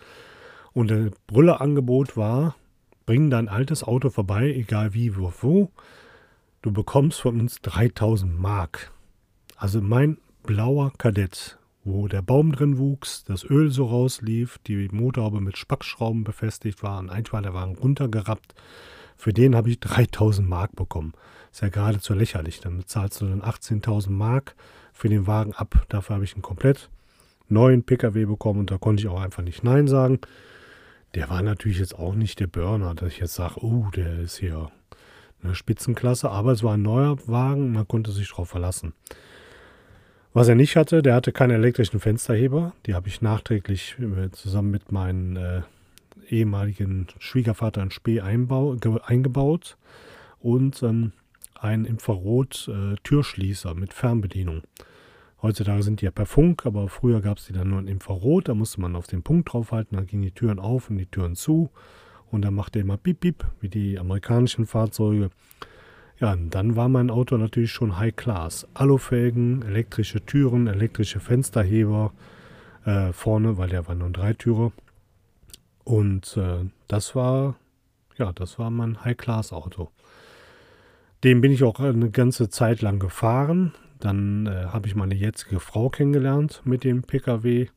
[0.73, 2.55] Und das Brüllerangebot war,
[3.05, 5.71] bring dein altes Auto vorbei, egal wie, wo, wo.
[6.61, 8.91] Du bekommst von uns 3000 Mark.
[9.59, 15.41] Also mein blauer Kadett, wo der Baum drin wuchs, das Öl so rauslief, die Motorhaube
[15.41, 18.55] mit Spackschrauben befestigt war und der Wagen runtergerappt.
[19.17, 21.11] Für den habe ich 3000 Mark bekommen.
[21.51, 22.61] Ist ja geradezu lächerlich.
[22.61, 24.55] Dann bezahlst du dann 18.000 Mark
[24.93, 25.85] für den Wagen ab.
[25.89, 26.89] Dafür habe ich einen komplett
[27.49, 30.21] neuen PKW bekommen und da konnte ich auch einfach nicht Nein sagen.
[31.15, 34.37] Der war natürlich jetzt auch nicht der Burner, dass ich jetzt sage, oh, der ist
[34.37, 34.71] hier
[35.43, 38.93] eine Spitzenklasse, aber es war ein neuer Wagen, man konnte sich darauf verlassen.
[40.31, 42.73] Was er nicht hatte, der hatte keine elektrischen Fensterheber.
[42.85, 45.61] Die habe ich nachträglich äh, zusammen mit meinen äh,
[46.29, 49.77] ehemaligen Schwiegervater in Spee einbau, eingebaut
[50.39, 51.13] und ähm,
[51.55, 54.61] ein Infrarot-Türschließer äh, mit Fernbedienung.
[55.41, 58.49] Heutzutage sind die ja per Funk, aber früher gab es die dann nur in Infrarot.
[58.49, 61.35] Da musste man auf den Punkt draufhalten, dann gingen die Türen auf und die Türen
[61.35, 61.69] zu.
[62.29, 65.31] Und dann machte er immer Bip Bip, wie die amerikanischen Fahrzeuge.
[66.19, 68.67] Ja, und dann war mein Auto natürlich schon High Class.
[68.73, 72.11] Alufelgen, elektrische Türen, elektrische Fensterheber
[72.85, 74.71] äh, vorne, weil der war nur ein Dreitürer.
[75.85, 77.55] Und äh, das war,
[78.17, 79.89] ja, das war mein High-Class-Auto.
[81.23, 83.73] Den bin ich auch eine ganze Zeit lang gefahren.
[83.99, 87.67] Dann äh, habe ich meine jetzige Frau kennengelernt mit dem PKW.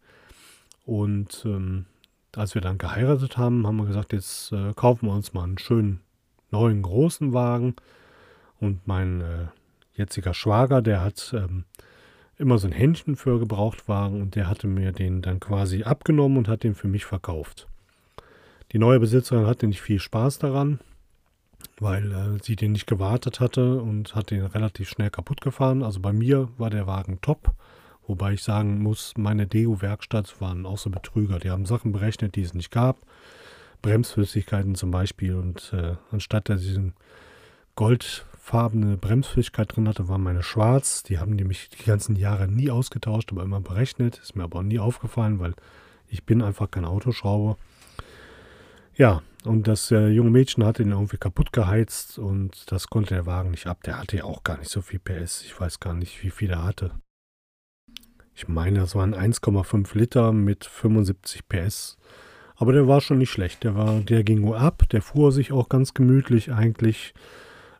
[0.85, 1.87] Und ähm,
[2.35, 5.59] als wir dann geheiratet haben, haben wir gesagt, jetzt äh, kaufen wir uns mal einen
[5.59, 6.01] schönen
[6.51, 7.77] neuen großen Wagen.
[8.63, 9.47] Und mein äh,
[9.97, 11.65] jetziger Schwager, der hat ähm,
[12.39, 16.47] immer so ein Händchen für Gebrauchtwagen und der hatte mir den dann quasi abgenommen und
[16.47, 17.67] hat den für mich verkauft.
[18.71, 20.79] Die neue Besitzerin hatte nicht viel Spaß daran,
[21.81, 25.83] weil äh, sie den nicht gewartet hatte und hat den relativ schnell kaputt gefahren.
[25.83, 27.57] Also bei mir war der Wagen top.
[28.07, 31.41] Wobei ich sagen muss, meine Deo-Werkstatt waren auch so Betrüger.
[31.41, 32.99] Die haben Sachen berechnet, die es nicht gab.
[33.83, 35.35] Bremsflüssigkeiten zum Beispiel.
[35.35, 36.95] Und äh, anstatt diesen
[38.53, 41.03] goldfarbene Bremsflüssigkeit drin hatte, war meine schwarz.
[41.03, 44.19] Die haben nämlich die ganzen Jahre nie ausgetauscht, aber immer berechnet.
[44.19, 45.55] Ist mir aber auch nie aufgefallen, weil
[46.07, 47.57] ich bin einfach kein Autoschrauber.
[48.95, 53.25] Ja, und das äh, junge Mädchen hatte ihn irgendwie kaputt geheizt und das konnte der
[53.25, 53.83] Wagen nicht ab.
[53.85, 55.43] Der hatte ja auch gar nicht so viel PS.
[55.47, 56.91] Ich weiß gar nicht, wie viel er hatte.
[58.35, 61.97] Ich meine, das waren 1,5 Liter mit 75 PS.
[62.57, 63.65] Aber der war schon nicht schlecht.
[63.65, 64.83] Der, war, der ging nur ab.
[64.91, 67.15] Der fuhr sich auch ganz gemütlich eigentlich.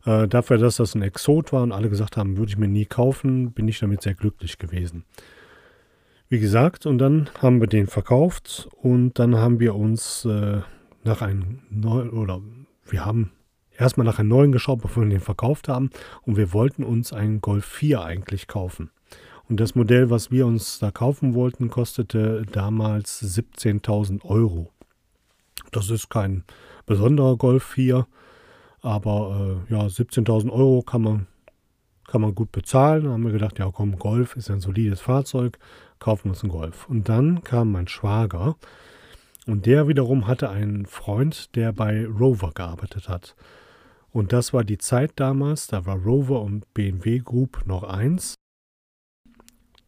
[0.05, 2.87] Äh, dafür, dass das ein Exot war und alle gesagt haben, würde ich mir nie
[2.87, 5.05] kaufen, bin ich damit sehr glücklich gewesen.
[6.29, 10.61] Wie gesagt, und dann haben wir den verkauft und dann haben wir uns äh,
[11.05, 12.41] nach einem neuen, oder
[12.87, 13.33] wir haben
[13.77, 15.91] erstmal nach einem neuen geschaut, bevor wir den verkauft haben.
[16.23, 18.91] Und wir wollten uns einen Golf 4 eigentlich kaufen.
[19.49, 24.71] Und das Modell, was wir uns da kaufen wollten, kostete damals 17.000 Euro.
[25.73, 26.45] Das ist kein
[26.87, 28.07] besonderer Golf 4.
[28.83, 31.27] Aber äh, ja, 17.000 Euro kann man,
[32.07, 33.05] kann man gut bezahlen.
[33.05, 35.59] Da haben wir gedacht, ja komm, Golf ist ein solides Fahrzeug,
[36.01, 36.89] kaufen wir uns einen Golf.
[36.89, 38.57] Und dann kam mein Schwager
[39.47, 43.35] und der wiederum hatte einen Freund, der bei Rover gearbeitet hat.
[44.11, 48.35] Und das war die Zeit damals, da war Rover und BMW Group noch eins.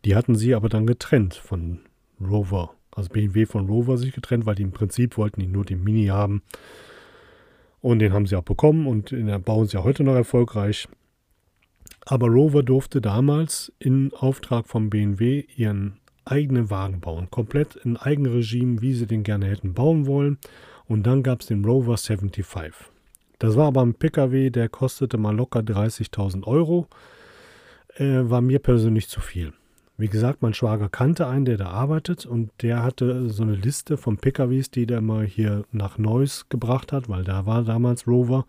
[0.04, 1.80] Die hatten sie aber dann getrennt von
[2.20, 2.74] Rover.
[2.90, 6.06] Also BMW von Rover sich getrennt, weil die im Prinzip wollten die nur den Mini
[6.06, 6.42] haben.
[7.84, 10.88] Und den haben sie auch bekommen und den bauen sie ja heute noch erfolgreich.
[12.06, 17.28] Aber Rover durfte damals in Auftrag von BMW ihren eigenen Wagen bauen.
[17.30, 20.38] Komplett in Eigenregime, wie sie den gerne hätten bauen wollen.
[20.86, 22.72] Und dann gab es den Rover 75.
[23.38, 26.88] Das war aber ein Pkw, der kostete mal locker 30.000 Euro.
[27.96, 29.52] Äh, war mir persönlich zu viel.
[29.96, 33.96] Wie gesagt, mein Schwager kannte einen, der da arbeitet und der hatte so eine Liste
[33.96, 38.44] von PKWs, die der mal hier nach Neuss gebracht hat, weil da war damals Rover.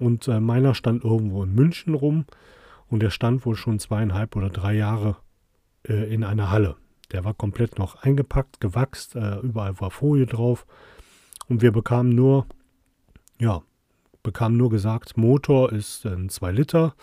[0.00, 2.24] Und äh, meiner stand irgendwo in München rum
[2.88, 5.16] und der stand wohl schon zweieinhalb oder drei Jahre
[5.86, 6.76] äh, in einer Halle.
[7.12, 10.66] Der war komplett noch eingepackt, gewachst, äh, überall war Folie drauf
[11.46, 12.46] und wir bekamen nur,
[13.38, 13.62] ja,
[14.24, 16.94] bekamen nur gesagt, Motor ist ein 2 Liter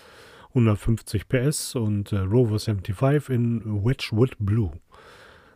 [0.51, 4.71] 150 PS und äh, Rover 75 in Wedgwood Blue.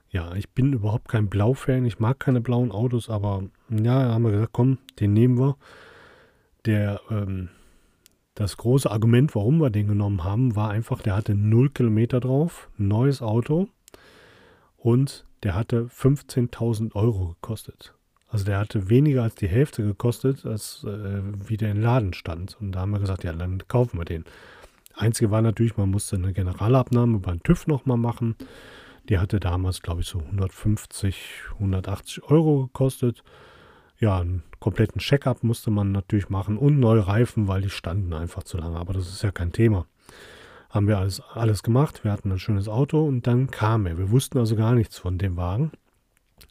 [0.10, 1.86] Ja, ich bin überhaupt kein Blau-Fan.
[1.86, 5.58] Ich mag keine blauen Autos, aber ja, haben wir gesagt, komm, den nehmen wir.
[6.66, 7.50] Der, ähm,
[8.34, 12.70] das große Argument, warum wir den genommen haben, war einfach, der hatte 0 Kilometer drauf,
[12.78, 13.68] neues Auto
[14.78, 17.94] und der hatte 15.000 Euro gekostet.
[18.30, 22.58] Also der hatte weniger als die Hälfte gekostet, als äh, wie der im Laden stand.
[22.60, 24.26] Und da haben wir gesagt, ja, dann kaufen wir den.
[24.96, 28.36] Einzige war natürlich, man musste eine Generalabnahme beim TÜV nochmal machen.
[29.10, 33.24] Die hatte damals, glaube ich, so 150, 180 Euro gekostet.
[34.00, 38.44] Ja, einen kompletten Check-up musste man natürlich machen und neue Reifen, weil die standen einfach
[38.44, 38.78] zu lange.
[38.78, 39.86] Aber das ist ja kein Thema.
[40.70, 42.04] Haben wir alles, alles gemacht.
[42.04, 43.98] Wir hatten ein schönes Auto und dann kam er.
[43.98, 45.72] Wir wussten also gar nichts von dem Wagen.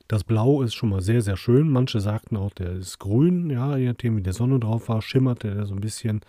[0.09, 1.69] Das Blau ist schon mal sehr, sehr schön.
[1.69, 3.51] Manche sagten auch, der ist grün.
[3.51, 6.21] Ja, je nachdem, wie der Sonne drauf war, schimmerte der so ein bisschen.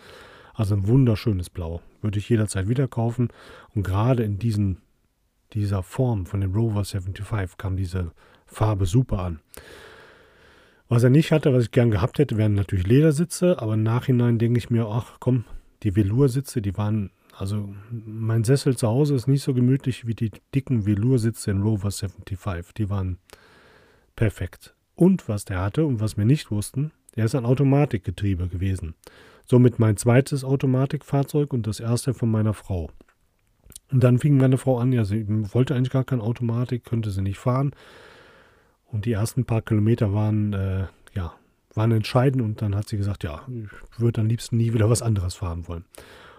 [0.56, 1.82] Also ein wunderschönes Blau.
[2.02, 3.30] Würde ich jederzeit wieder kaufen.
[3.74, 4.78] Und gerade in diesen,
[5.54, 8.12] dieser Form von dem Rover 75 kam diese
[8.46, 9.40] Farbe super an.
[10.88, 13.62] Was er nicht hatte, was ich gern gehabt hätte, wären natürlich Ledersitze.
[13.62, 15.46] Aber im Nachhinein denke ich mir, ach komm,
[15.84, 20.32] die Velursitze, die waren, also mein Sessel zu Hause ist nicht so gemütlich wie die
[20.54, 22.74] dicken Velursitze in Rover 75.
[22.78, 23.18] Die waren
[24.16, 24.74] perfekt.
[24.96, 28.96] Und was der hatte und was wir nicht wussten, der ist ein Automatikgetriebe gewesen.
[29.46, 32.90] Somit mein zweites Automatikfahrzeug und das erste von meiner Frau.
[33.92, 37.22] Und dann fing meine Frau an, ja, sie wollte eigentlich gar keine Automatik, könnte sie
[37.22, 37.72] nicht fahren.
[38.92, 41.34] Und die ersten paar Kilometer waren, äh, ja,
[41.74, 45.02] waren entscheidend und dann hat sie gesagt, ja, ich würde am liebsten nie wieder was
[45.02, 45.86] anderes fahren wollen.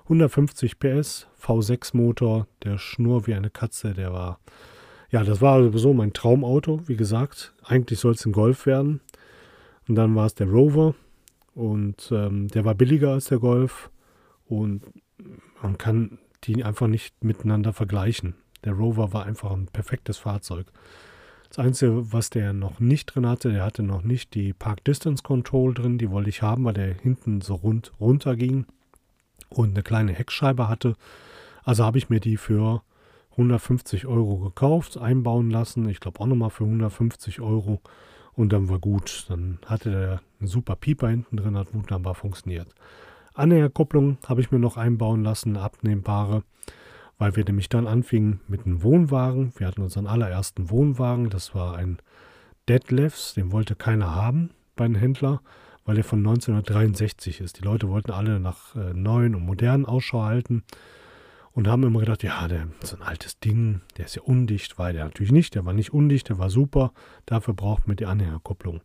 [0.04, 4.38] 150 PS, V6 Motor, der Schnur wie eine Katze, der war,
[5.10, 7.52] ja, das war sowieso mein Traumauto, wie gesagt.
[7.64, 9.00] Eigentlich soll es ein Golf werden.
[9.88, 10.94] Und dann war es der Rover,
[11.56, 13.90] und ähm, der war billiger als der Golf.
[14.44, 14.82] Und
[15.62, 18.34] man kann die einfach nicht miteinander vergleichen.
[18.64, 20.66] Der Rover war einfach ein perfektes Fahrzeug.
[21.48, 25.22] Das Einzige, was der noch nicht drin hatte, der hatte noch nicht die Park Distance
[25.22, 25.96] Control drin.
[25.96, 28.66] Die wollte ich haben, weil der hinten so rund runter ging
[29.48, 30.94] und eine kleine Heckscheibe hatte.
[31.64, 32.82] Also habe ich mir die für
[33.30, 35.88] 150 Euro gekauft, einbauen lassen.
[35.88, 37.80] Ich glaube auch nochmal für 150 Euro.
[38.36, 39.26] Und dann war gut.
[39.28, 42.68] Dann hatte der einen super Pieper hinten drin, hat wunderbar funktioniert.
[43.34, 46.42] Anhängerkupplung habe ich mir noch einbauen lassen, abnehmbare,
[47.18, 49.52] weil wir nämlich dann anfingen mit einem Wohnwagen.
[49.56, 51.98] Wir hatten unseren allerersten Wohnwagen, das war ein
[52.68, 55.40] Deadlifts, den wollte keiner haben bei den Händler,
[55.84, 57.58] weil der von 1963 ist.
[57.58, 60.62] Die Leute wollten alle nach äh, neuen und modernen Ausschau halten
[61.56, 64.92] und haben immer gedacht, ja, der ist ein altes Ding, der ist ja undicht, war
[64.92, 66.92] der natürlich nicht, der war nicht undicht, der war super,
[67.24, 68.82] dafür braucht man die Anhängerkupplung.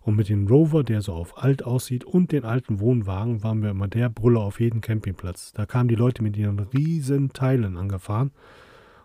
[0.00, 3.70] Und mit dem Rover, der so auf alt aussieht, und den alten Wohnwagen, waren wir
[3.70, 5.52] immer der Brüller auf jedem Campingplatz.
[5.52, 8.30] Da kamen die Leute mit ihren riesen Teilen angefahren.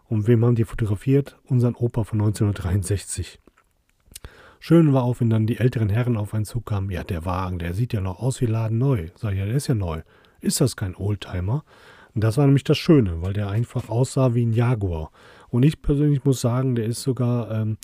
[0.06, 1.38] Und wem haben die fotografiert?
[1.44, 3.38] Unseren Opa von 1963.
[4.62, 6.90] Schön war auch, wenn dann die älteren Herren auf einen Zug kamen.
[6.90, 9.10] Ja, der Wagen, der sieht ja noch aus wie Laden neu.
[9.16, 10.04] Sag ich, ja, der ist ja neu.
[10.40, 11.66] Ist das kein Oldtimer?
[12.14, 15.12] Und das war nämlich das Schöne, weil der einfach aussah wie ein Jaguar.
[15.50, 17.78] Und ich persönlich muss sagen, der ist sogar ähm,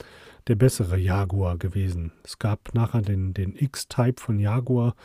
[0.48, 2.12] der bessere Jaguar gewesen.
[2.24, 4.96] Es gab nachher den, den X-Type von Jaguar,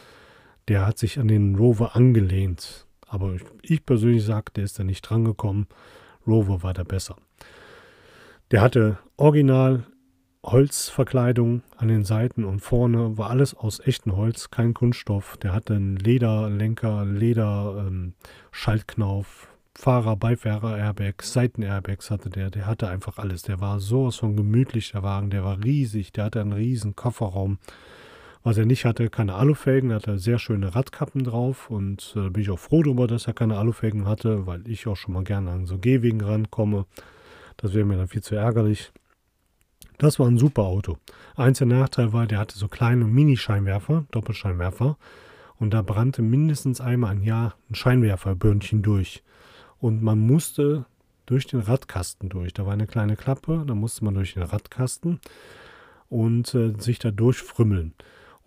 [0.68, 2.86] der hat sich an den Rover angelehnt.
[3.06, 5.66] Aber ich persönlich sage, der ist da nicht drangekommen.
[6.26, 7.16] Rover war da besser.
[8.50, 9.84] Der hatte original
[10.44, 15.36] Holzverkleidung an den Seiten und vorne war alles aus echtem Holz, kein Kunststoff.
[15.38, 22.50] Der hatte einen Lederlenker, Leder-Schaltknauf, ähm, Fahrer, Beifahrer, Airbags, Seitenairbags hatte der.
[22.50, 23.42] Der hatte einfach alles.
[23.42, 25.30] Der war sowas von gemütlich, der Wagen.
[25.30, 26.12] Der war riesig.
[26.12, 27.58] Der hatte einen riesen Kofferraum.
[28.42, 32.42] Was er nicht hatte, keine Alufelgen, er hatte sehr schöne Radkappen drauf und äh, bin
[32.42, 35.50] ich auch froh darüber, dass er keine Alufelgen hatte, weil ich auch schon mal gerne
[35.50, 36.86] an so Gehwegen rankomme.
[37.58, 38.92] Das wäre mir dann viel zu ärgerlich.
[40.00, 40.96] Das war ein super Auto.
[41.36, 44.96] Einziger Nachteil war, der hatte so kleine Mini-Scheinwerfer, Doppelscheinwerfer.
[45.58, 49.22] Und da brannte mindestens einmal im Jahr ein Scheinwerferbirnchen durch.
[49.78, 50.86] Und man musste
[51.26, 52.54] durch den Radkasten durch.
[52.54, 55.20] Da war eine kleine Klappe, da musste man durch den Radkasten
[56.08, 57.92] und äh, sich da durchfrümmeln.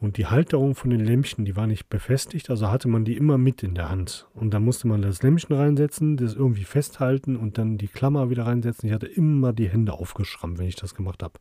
[0.04, 3.38] Und die Halterung von den Lämpchen, die war nicht befestigt, also hatte man die immer
[3.38, 4.28] mit in der Hand.
[4.34, 8.46] Und da musste man das Lämpchen reinsetzen, das irgendwie festhalten und dann die Klammer wieder
[8.46, 8.90] reinsetzen.
[8.90, 11.40] Ich hatte immer die Hände aufgeschrammt, wenn ich das gemacht habe.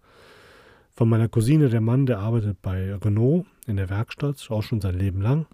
[0.94, 4.96] Von meiner Cousine, der Mann, der arbeitet bei Renault in der Werkstatt, auch schon sein
[4.96, 5.46] Leben lang.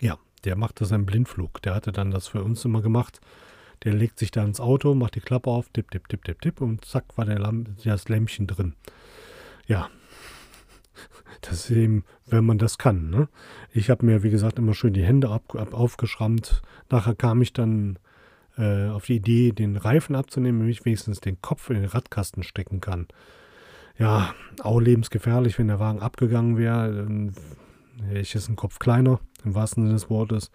[0.00, 1.62] Ja, der macht das im Blindflug.
[1.62, 3.20] Der hatte dann das für uns immer gemacht.
[3.84, 6.60] Der legt sich da ins Auto, macht die Klappe auf, tipp, tipp, tipp, tipp, tipp
[6.60, 8.74] und zack war der Lamp das Lämpchen drin.
[9.68, 9.90] Ja,
[11.42, 13.10] das ist eben, wenn man das kann.
[13.10, 13.28] Ne?
[13.72, 16.62] Ich habe mir, wie gesagt, immer schön die Hände ab, ab, aufgeschrammt.
[16.90, 17.98] Nachher kam ich dann
[18.58, 22.42] äh, auf die Idee, den Reifen abzunehmen, damit ich wenigstens den Kopf in den Radkasten
[22.42, 23.06] stecken kann.
[23.98, 27.06] Ja, auch lebensgefährlich, wenn der Wagen abgegangen wäre.
[27.98, 30.50] Wäre ich jetzt ein Kopf kleiner, im wahrsten Sinne des Wortes.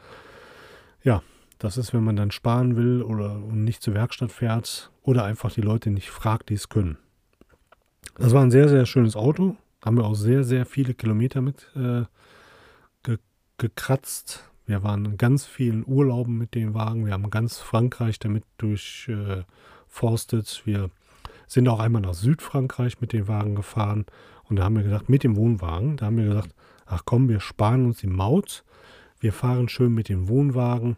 [1.03, 1.23] Ja,
[1.57, 5.61] das ist, wenn man dann sparen will oder nicht zur Werkstatt fährt oder einfach die
[5.61, 6.97] Leute nicht fragt, die es können.
[8.17, 9.55] Das war ein sehr, sehr schönes Auto.
[9.83, 12.03] Haben wir auch sehr, sehr viele Kilometer mit äh,
[13.03, 13.17] ge
[13.57, 14.49] gekratzt.
[14.65, 17.05] Wir waren in ganz vielen Urlauben mit den Wagen.
[17.05, 20.63] Wir haben ganz Frankreich damit durchforstet.
[20.63, 20.89] Äh, wir
[21.47, 24.05] sind auch einmal nach Südfrankreich mit den Wagen gefahren.
[24.43, 27.39] Und da haben wir gesagt, mit dem Wohnwagen, da haben wir gesagt, ach komm, wir
[27.39, 28.63] sparen uns die Maut.
[29.19, 30.97] Wir fahren schön mit dem Wohnwagen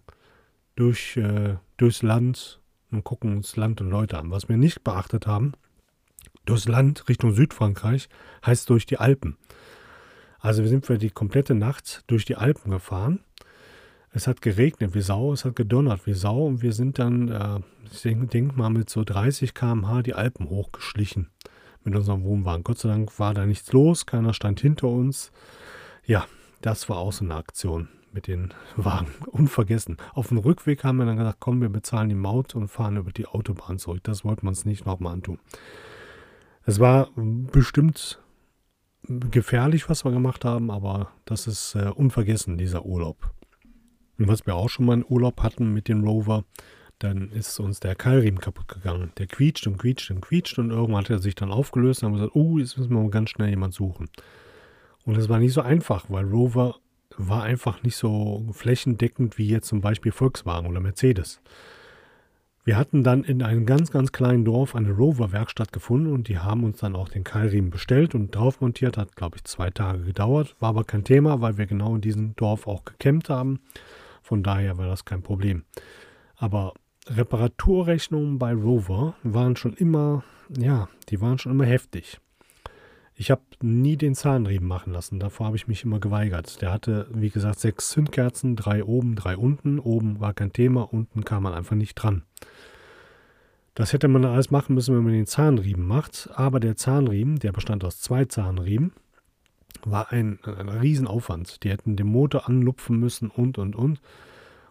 [0.76, 2.60] durch, äh, durchs Land
[2.92, 4.32] und gucken uns Land und Leute an.
[4.32, 5.54] Was wir nicht beachtet haben,
[6.46, 8.10] durchs Land Richtung Südfrankreich
[8.46, 9.38] heißt durch die Alpen.
[10.40, 13.22] Also wir sind für die komplette Nacht durch die Alpen gefahren.
[14.12, 17.60] Es hat geregnet wie Sau, es hat gedonnert wie Sau und wir sind dann, äh,
[17.92, 21.30] ich denke denk mal, mit so 30 km/h die Alpen hochgeschlichen
[21.84, 22.64] mit unserem Wohnwagen.
[22.64, 25.32] Gott sei Dank war da nichts los, keiner stand hinter uns.
[26.06, 26.28] Ja,
[26.62, 29.08] das war auch so eine Aktion mit den Wagen.
[29.28, 29.98] Unvergessen.
[30.14, 33.12] Auf dem Rückweg haben wir dann gesagt, komm, wir bezahlen die Maut und fahren über
[33.12, 34.02] die Autobahn zurück.
[34.04, 35.40] Das wollten wir uns nicht nochmal antun.
[36.66, 38.20] Es war bestimmt
[39.08, 43.34] gefährlich, was wir gemacht haben, aber das ist äh, unvergessen, dieser Urlaub.
[44.18, 46.46] Und was wir auch schon mal in Urlaub hatten mit dem Rover,
[47.00, 49.12] dann ist uns der Keilriemen kaputt gegangen.
[49.18, 52.16] Der quietscht und quietscht und quietscht und irgendwann hat er sich dann aufgelöst und haben
[52.16, 54.10] gesagt, oh, jetzt müssen wir mal ganz schnell jemand suchen.
[55.04, 56.76] Und es war nicht so einfach, weil Rover
[57.18, 61.42] war einfach nicht so flächendeckend wie jetzt zum Beispiel Volkswagen oder Mercedes.
[62.66, 66.64] Wir hatten dann in einem ganz, ganz kleinen Dorf eine Rover-Werkstatt gefunden und die haben
[66.64, 68.98] uns dann auch den Keilriemen bestellt und drauf montiert.
[68.98, 70.56] Hat, glaube ich, zwei Tage gedauert.
[70.62, 73.60] War aber kein Thema, weil wir genau in diesem Dorf auch gecampt haben.
[74.22, 75.66] Von daher war das kein Problem.
[76.38, 76.74] Aber
[77.10, 82.22] Reparaturrechnungen bei Rover waren schon immer, ja, die waren schon immer heftig.
[83.16, 85.20] Ich habe nie den Zahnriemen machen lassen.
[85.20, 86.62] Davor habe ich mich immer geweigert.
[86.62, 89.80] Der hatte, wie gesagt, sechs Zündkerzen, drei oben, drei unten.
[89.80, 92.24] Oben war kein Thema, unten kam man einfach nicht dran.
[93.76, 96.30] Das hätte man alles machen müssen, wenn man den Zahnriemen macht.
[96.36, 98.94] Aber der Zahnriemen, der bestand aus zwei Zahnriemen,
[99.84, 101.64] war ein, ein Riesenaufwand.
[101.64, 104.00] Die hätten den Motor anlupfen müssen und, und, und.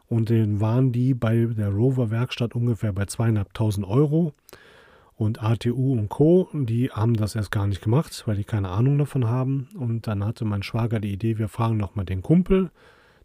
[0.07, 4.35] Und den waren die bei der Rover-Werkstatt ungefähr bei zweieinhalbtausend Euro.
[5.17, 8.99] Und ATU und Co., die haben das erst gar nicht gemacht, weil die keine Ahnung
[8.99, 9.69] davon haben.
[9.75, 12.71] Und dann hatte mein Schwager die Idee, wir fragen nochmal den Kumpel,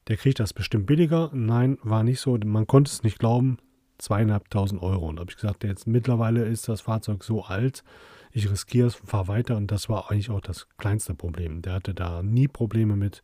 [0.07, 1.29] der kriegt das bestimmt billiger.
[1.33, 3.57] Nein, war nicht so, man konnte es nicht glauben,
[3.97, 5.07] zweieinhalbtausend Euro.
[5.07, 7.83] Und habe ich gesagt, jetzt mittlerweile ist das Fahrzeug so alt,
[8.31, 9.57] ich riskiere es, fahre weiter.
[9.57, 11.61] Und das war eigentlich auch das kleinste Problem.
[11.61, 13.23] Der hatte da nie Probleme mit,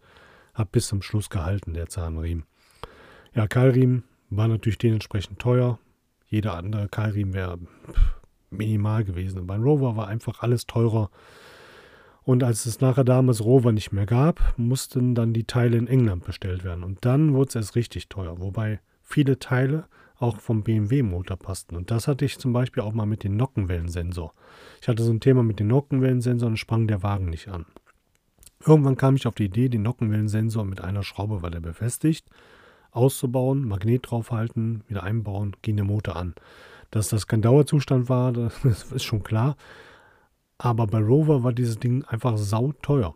[0.53, 2.45] hat bis zum Schluss gehalten, der Zahnriemen.
[3.33, 5.79] Ja, Keilriemen war natürlich dementsprechend teuer.
[6.27, 7.59] Jeder andere Keilriemen wäre
[8.49, 9.45] minimal gewesen.
[9.45, 11.09] Beim Rover war einfach alles teurer.
[12.23, 16.23] Und als es nachher damals Rover nicht mehr gab, mussten dann die Teile in England
[16.23, 16.83] bestellt werden.
[16.83, 18.39] Und dann wurde es erst richtig teuer.
[18.39, 19.85] Wobei viele Teile
[20.23, 21.75] auch vom BMW-Motor passten.
[21.75, 24.33] Und das hatte ich zum Beispiel auch mal mit dem Nockenwellensensor.
[24.81, 27.65] Ich hatte so ein Thema mit dem Nockenwellensensor und sprang der Wagen nicht an.
[28.65, 32.25] Irgendwann kam ich auf die Idee, den Nockenwellensensor mit einer Schraube, weil er befestigt,
[32.91, 36.35] auszubauen, Magnet draufhalten, wieder einbauen, ging der Motor an.
[36.89, 38.31] Dass das kein Dauerzustand war,
[38.63, 39.57] das ist schon klar.
[40.57, 43.15] Aber bei Rover war dieses Ding einfach sauteuer.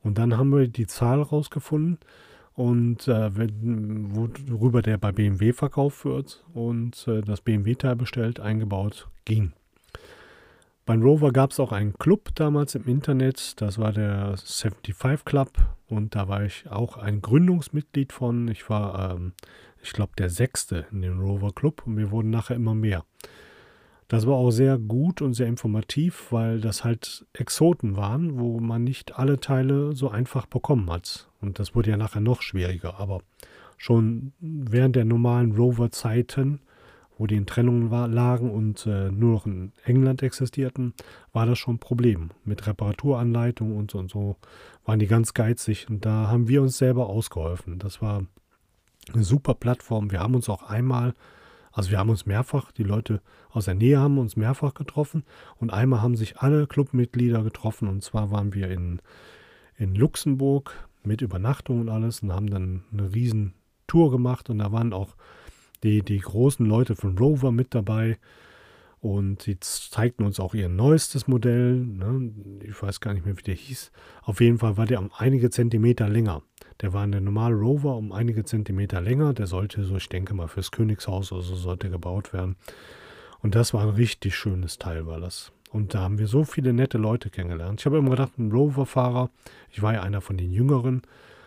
[0.00, 1.98] Und dann haben wir die Zahl rausgefunden
[2.56, 3.30] und äh,
[4.50, 9.52] worüber der bei BMW verkauft wird und äh, das BMW-Teil bestellt, eingebaut, ging.
[10.86, 15.50] Beim Rover gab es auch einen Club damals im Internet, das war der 75 Club
[15.88, 18.48] und da war ich auch ein Gründungsmitglied von.
[18.48, 19.32] Ich war, ähm,
[19.82, 23.04] ich glaube, der sechste in dem Rover Club und wir wurden nachher immer mehr.
[24.08, 28.84] Das war auch sehr gut und sehr informativ, weil das halt Exoten waren, wo man
[28.84, 31.28] nicht alle Teile so einfach bekommen hat.
[31.40, 33.00] Und das wurde ja nachher noch schwieriger.
[33.00, 33.20] Aber
[33.76, 36.60] schon während der normalen Rover-Zeiten
[37.18, 40.94] wo die in Trennungen lagen und äh, nur noch in England existierten,
[41.32, 42.30] war das schon ein Problem.
[42.44, 44.36] Mit Reparaturanleitungen und so und so
[44.84, 47.78] waren die ganz geizig und da haben wir uns selber ausgeholfen.
[47.78, 48.24] Das war
[49.12, 50.10] eine super Plattform.
[50.10, 51.14] Wir haben uns auch einmal,
[51.76, 53.20] also wir haben uns mehrfach, die Leute
[53.50, 55.24] aus der Nähe haben uns mehrfach getroffen
[55.56, 59.02] und einmal haben sich alle Clubmitglieder getroffen und zwar waren wir in,
[59.76, 60.72] in Luxemburg
[61.04, 63.52] mit Übernachtung und alles und haben dann eine riesen
[63.86, 65.16] Tour gemacht und da waren auch
[65.82, 68.16] die, die großen Leute von Rover mit dabei.
[69.00, 71.74] Und sie zeigten uns auch ihr neuestes Modell.
[71.74, 72.32] Ne?
[72.62, 73.92] Ich weiß gar nicht mehr, wie der hieß.
[74.22, 76.42] Auf jeden Fall war der um einige Zentimeter länger.
[76.80, 79.34] Der war in der normale Rover um einige Zentimeter länger.
[79.34, 82.56] Der sollte so, ich denke mal, fürs Königshaus oder so sollte gebaut werden.
[83.40, 85.52] Und das war ein richtig schönes Teil, war das.
[85.70, 87.80] Und da haben wir so viele nette Leute kennengelernt.
[87.80, 89.30] Ich habe immer gedacht, ein Rover-Fahrer,
[89.70, 91.02] ich war ja einer von den Jüngeren,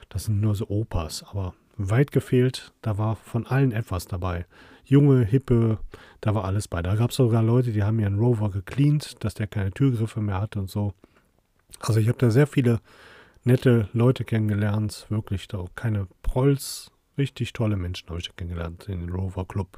[0.10, 4.45] das sind nur so Opas, aber weit gefehlt, da war von allen etwas dabei.
[4.90, 5.78] Junge, hippe,
[6.20, 6.82] da war alles bei.
[6.82, 10.42] Da gab es sogar Leute, die haben ihren Rover gecleant, dass der keine Türgriffe mehr
[10.42, 10.94] hatte und so.
[11.80, 12.80] Also ich habe da sehr viele
[13.44, 19.10] nette Leute kennengelernt, wirklich da keine Prolls, richtig tolle Menschen habe ich kennengelernt in den
[19.10, 19.78] Rover Club.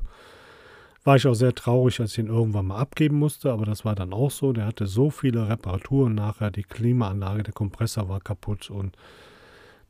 [1.03, 3.95] War ich auch sehr traurig, als ich ihn irgendwann mal abgeben musste, aber das war
[3.95, 4.53] dann auch so.
[4.53, 8.95] Der hatte so viele Reparaturen nachher, die Klimaanlage, der Kompressor war kaputt und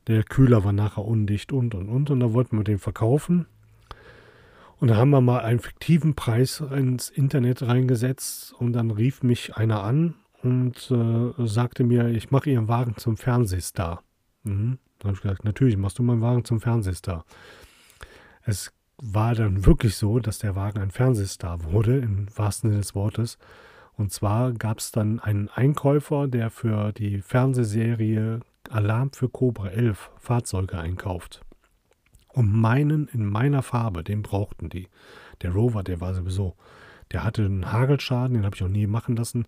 [0.08, 2.10] der Kühler war nachher undicht und und und.
[2.10, 3.46] Und da wollten wir den verkaufen.
[4.82, 8.52] Und da haben wir mal einen fiktiven Preis ins Internet reingesetzt.
[8.54, 13.16] Und dann rief mich einer an und äh, sagte mir, ich mache Ihren Wagen zum
[13.16, 14.02] Fernsehstar.
[14.42, 14.78] Mhm.
[14.98, 17.24] Dann habe ich gesagt, natürlich machst du meinen Wagen zum Fernsehstar.
[18.42, 22.96] Es war dann wirklich so, dass der Wagen ein Fernsehstar wurde, im wahrsten Sinne des
[22.96, 23.38] Wortes.
[23.96, 30.10] Und zwar gab es dann einen Einkäufer, der für die Fernsehserie Alarm für Cobra 11
[30.18, 31.44] Fahrzeuge einkauft.
[32.32, 34.88] Und meinen in meiner Farbe, den brauchten die.
[35.42, 36.56] Der Rover, der war sowieso,
[37.10, 39.46] der hatte einen Hagelschaden, den habe ich auch nie machen lassen,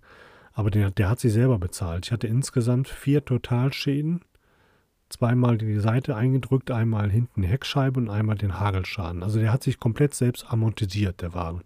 [0.53, 2.07] aber der, der hat sie selber bezahlt.
[2.07, 4.21] Ich hatte insgesamt vier Totalschäden,
[5.09, 9.23] zweimal die Seite eingedrückt, einmal hinten die Heckscheibe und einmal den Hagelschaden.
[9.23, 11.63] Also der hat sich komplett selbst amortisiert, der Wagen.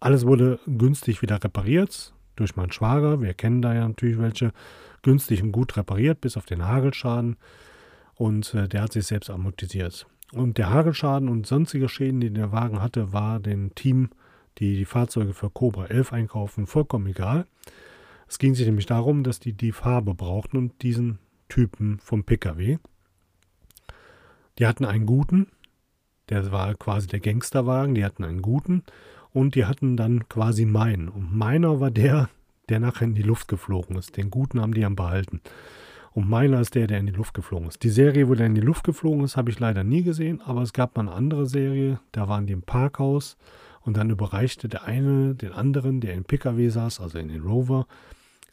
[0.00, 3.20] Alles wurde günstig wieder repariert durch meinen Schwager.
[3.20, 4.52] Wir kennen da ja natürlich welche
[5.02, 7.36] günstig und gut repariert, bis auf den Hagelschaden.
[8.20, 10.06] Und äh, der hat sich selbst amortisiert.
[10.34, 14.10] Und der Hagelschaden und sonstige Schäden, die der Wagen hatte, war dem Team,
[14.58, 17.46] die die Fahrzeuge für Cobra 11 einkaufen, vollkommen egal.
[18.28, 21.18] Es ging sich nämlich darum, dass die die Farbe brauchten und diesen
[21.48, 22.76] Typen vom Pkw.
[24.58, 25.46] Die hatten einen guten,
[26.28, 28.82] der war quasi der Gangsterwagen, die hatten einen guten
[29.32, 31.08] und die hatten dann quasi meinen.
[31.08, 32.28] Und meiner war der,
[32.68, 34.18] der nachher in die Luft geflogen ist.
[34.18, 35.40] Den guten haben die dann behalten.
[36.20, 37.82] Und meiner ist der, der in die Luft geflogen ist.
[37.82, 40.60] Die Serie, wo der in die Luft geflogen ist, habe ich leider nie gesehen, aber
[40.60, 43.38] es gab mal eine andere Serie, da waren die im Parkhaus
[43.80, 47.86] und dann überreichte der eine den anderen, der im PKW saß, also in den Rover,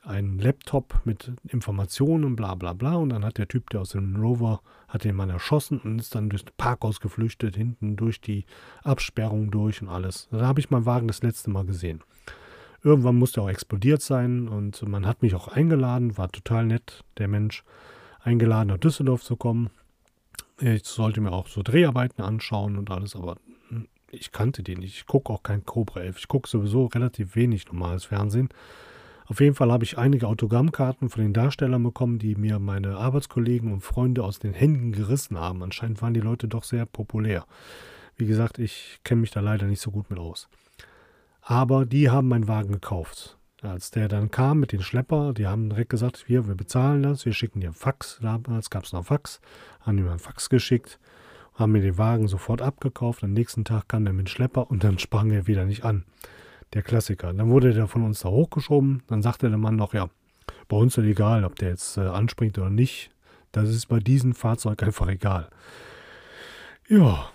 [0.06, 2.96] einen Laptop mit Informationen, bla bla bla.
[2.96, 6.16] Und dann hat der Typ, der aus dem Rover, hat den Mann erschossen und ist
[6.16, 8.46] dann durchs Parkhaus geflüchtet, hinten durch die
[8.86, 10.30] Absperrung durch und alles.
[10.32, 12.02] Da habe ich meinen Wagen das letzte Mal gesehen.
[12.84, 17.28] Irgendwann musste auch explodiert sein und man hat mich auch eingeladen, war total nett, der
[17.28, 17.64] Mensch,
[18.20, 19.70] eingeladen nach Düsseldorf zu kommen.
[20.60, 23.38] Ich sollte mir auch so Dreharbeiten anschauen und alles, aber
[24.12, 24.96] ich kannte die nicht.
[24.96, 26.18] Ich gucke auch kein Cobra 11.
[26.20, 28.50] Ich gucke sowieso relativ wenig normales Fernsehen.
[29.26, 33.74] Auf jeden Fall habe ich einige Autogrammkarten von den Darstellern bekommen, die mir meine Arbeitskollegen
[33.74, 35.64] und Freunde aus den Händen gerissen haben.
[35.64, 37.46] Anscheinend waren die Leute doch sehr populär.
[38.16, 40.48] Wie gesagt, ich kenne mich da leider nicht so gut mit aus.
[41.50, 43.38] Aber die haben meinen Wagen gekauft.
[43.62, 47.26] Als der dann kam mit den Schlepper, die haben direkt gesagt, wir, wir bezahlen das,
[47.26, 48.20] wir schicken dir Fax.
[48.22, 49.40] Damals gab es noch Fax,
[49.80, 51.00] haben mir einen Fax geschickt,
[51.54, 53.24] haben mir den Wagen sofort abgekauft.
[53.24, 56.04] Am nächsten Tag kam der mit dem Schlepper und dann sprang er wieder nicht an
[56.74, 57.32] der Klassiker.
[57.34, 59.04] Dann wurde der von uns da hochgeschoben.
[59.08, 60.10] Dann sagte der Mann noch, ja,
[60.68, 63.10] bei uns ist egal, ob der jetzt äh, anspringt oder nicht.
[63.54, 65.48] Das ist bei diesem Fahrzeug einfach egal.
[66.90, 67.30] Ja,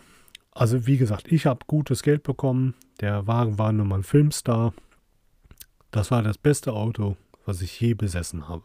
[0.53, 2.75] also wie gesagt, ich habe gutes Geld bekommen.
[3.01, 4.75] Der Wagen war nun mal ein Filmstar.
[5.91, 8.65] Das war das beste Auto, was ich je besessen habe.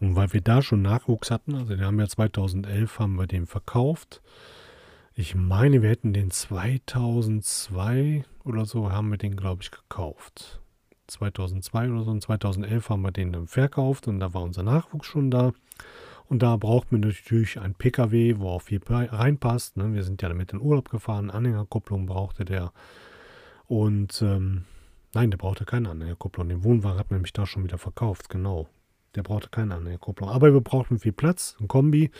[0.00, 3.46] Und weil wir da schon Nachwuchs hatten, also den haben ja 2011 haben wir den
[3.46, 4.22] verkauft.
[5.14, 10.60] Ich meine, wir hätten den 2002 oder so haben wir den, glaube ich, gekauft.
[11.08, 15.08] 2002 oder so und 2011 haben wir den dann verkauft und da war unser Nachwuchs
[15.08, 15.52] schon da.
[16.30, 19.76] Und da braucht man natürlich ein PKW, wo auch viel reinpasst.
[19.76, 19.92] Ne?
[19.94, 22.72] Wir sind ja damit in Urlaub gefahren, Anhängerkupplung brauchte der.
[23.66, 24.62] Und ähm,
[25.12, 26.48] nein, der brauchte keine Anhängerkupplung.
[26.48, 28.68] Den Wohnwagen hat man nämlich da schon wieder verkauft, genau.
[29.16, 30.30] Der brauchte keine Anhängerkupplung.
[30.30, 32.12] Aber wir brauchten viel Platz, ein Kombi.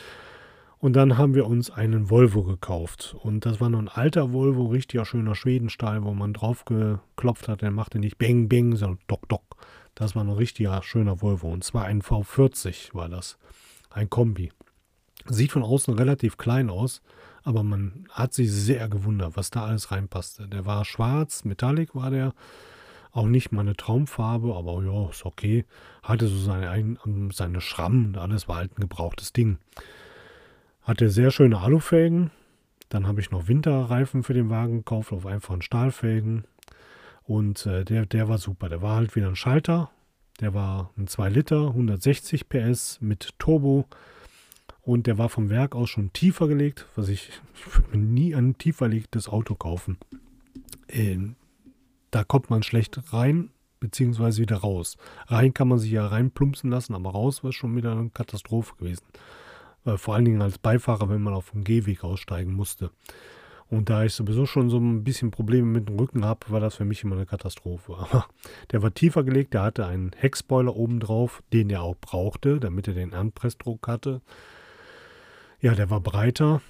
[0.77, 3.15] Und dann haben wir uns einen Volvo gekauft.
[3.17, 7.61] Und das war noch ein alter Volvo, richtiger schöner Schwedenstahl, wo man drauf geklopft hat.
[7.61, 9.55] Der machte nicht Bang, Bang, sondern Dock, Dock.
[9.95, 11.49] Das war ein richtiger schöner Volvo.
[11.49, 13.37] Und zwar ein V40 war das.
[13.91, 14.51] Ein Kombi.
[15.27, 17.01] Sieht von außen relativ klein aus,
[17.43, 20.47] aber man hat sich sehr gewundert, was da alles reinpasste.
[20.47, 22.33] Der war schwarz, Metallic war der.
[23.11, 25.65] Auch nicht meine Traumfarbe, aber ja, ist okay.
[26.01, 26.97] Hatte so seine,
[27.33, 29.57] seine Schrammen und alles war halt ein gebrauchtes Ding.
[30.81, 32.31] Hatte sehr schöne Alufelgen.
[32.87, 36.45] Dann habe ich noch Winterreifen für den Wagen gekauft auf einfachen Stahlfelgen.
[37.23, 38.69] Und äh, der, der war super.
[38.69, 39.91] Der war halt wieder ein Schalter.
[40.41, 43.85] Der war ein 2 Liter, 160 PS mit Turbo.
[44.81, 46.87] Und der war vom Werk aus schon tiefer gelegt.
[46.95, 49.97] Was ich, ich würde mir nie ein tiefer gelegtes Auto kaufen.
[50.87, 51.17] Äh,
[52.09, 54.97] da kommt man schlecht rein, beziehungsweise wieder raus.
[55.27, 59.05] Rein kann man sich ja reinplumpsen lassen, aber raus war schon wieder eine Katastrophe gewesen.
[59.85, 62.89] Äh, vor allen Dingen als Beifahrer, wenn man auf dem Gehweg aussteigen musste.
[63.71, 66.75] Und da ich sowieso schon so ein bisschen Probleme mit dem Rücken habe, war das
[66.75, 67.95] für mich immer eine Katastrophe.
[67.99, 68.27] Aber
[68.71, 72.87] der war tiefer gelegt, der hatte einen Heckspoiler oben drauf, den er auch brauchte, damit
[72.87, 74.21] er den Anpressdruck hatte.
[75.59, 76.61] Ja, der war breiter,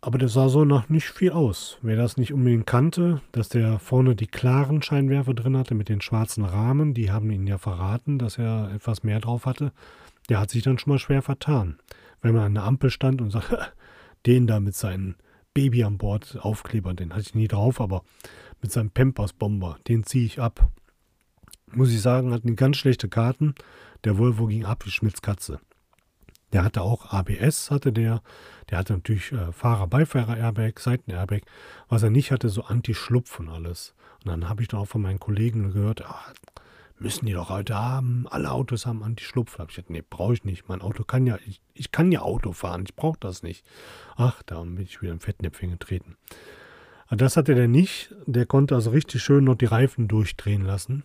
[0.00, 1.78] aber der sah so nach nicht viel aus.
[1.82, 6.00] Wer das nicht unbedingt kannte, dass der vorne die klaren Scheinwerfer drin hatte mit den
[6.00, 9.72] schwarzen Rahmen, die haben ihn ja verraten, dass er etwas mehr drauf hatte.
[10.28, 11.78] Der hat sich dann schon mal schwer vertan
[12.22, 13.50] wenn man an der Ampel stand und sagt,
[14.26, 15.14] den da mit seinem
[15.54, 18.02] Baby an Bord Aufkleber, den hatte ich nie drauf, aber
[18.62, 20.70] mit seinem Pampers-Bomber, den ziehe ich ab.
[21.72, 23.54] Muss ich sagen, hatten ganz schlechte Karten.
[24.04, 25.60] Der Volvo ging ab wie Schmitz Katze.
[26.52, 28.22] Der hatte auch ABS, hatte der.
[28.70, 31.42] Der hatte natürlich äh, Fahrer-Beifahrer-Airbag, Seiten-Airbag.
[31.88, 33.94] Was er nicht hatte, so Anti-Schlupf und alles.
[34.24, 36.32] Und dann habe ich dann auch von meinen Kollegen gehört, ah,
[37.00, 38.26] müssen die doch heute haben.
[38.28, 39.56] Alle Autos haben Anti-Schlupf.
[39.56, 40.68] Da habe ich gesagt, nee, brauche ich nicht.
[40.68, 43.64] Mein Auto kann ja, ich, ich kann ja Auto fahren, ich brauche das nicht.
[44.16, 46.16] Ach, da bin ich wieder im Fettnäpfchen getreten.
[47.06, 48.14] Aber das hatte der nicht.
[48.26, 51.04] Der konnte also richtig schön noch die Reifen durchdrehen lassen.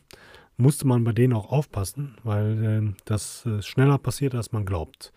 [0.58, 5.12] Musste man bei denen auch aufpassen, weil äh, das äh, schneller passiert, als man glaubt.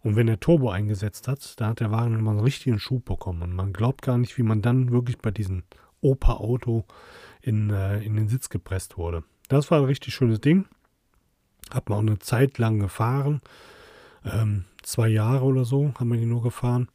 [0.00, 3.42] Und wenn er Turbo eingesetzt hat, da hat der Wagen immer einen richtigen Schub bekommen.
[3.42, 5.64] Und man glaubt gar nicht, wie man dann wirklich bei diesem
[6.00, 6.84] Opa-Auto
[7.42, 9.24] in, äh, in den Sitz gepresst wurde.
[9.48, 10.66] Das war ein richtig schönes Ding.
[11.70, 13.40] Hat man auch eine Zeit lang gefahren.
[14.24, 16.88] Ähm, zwei Jahre oder so haben wir die nur gefahren.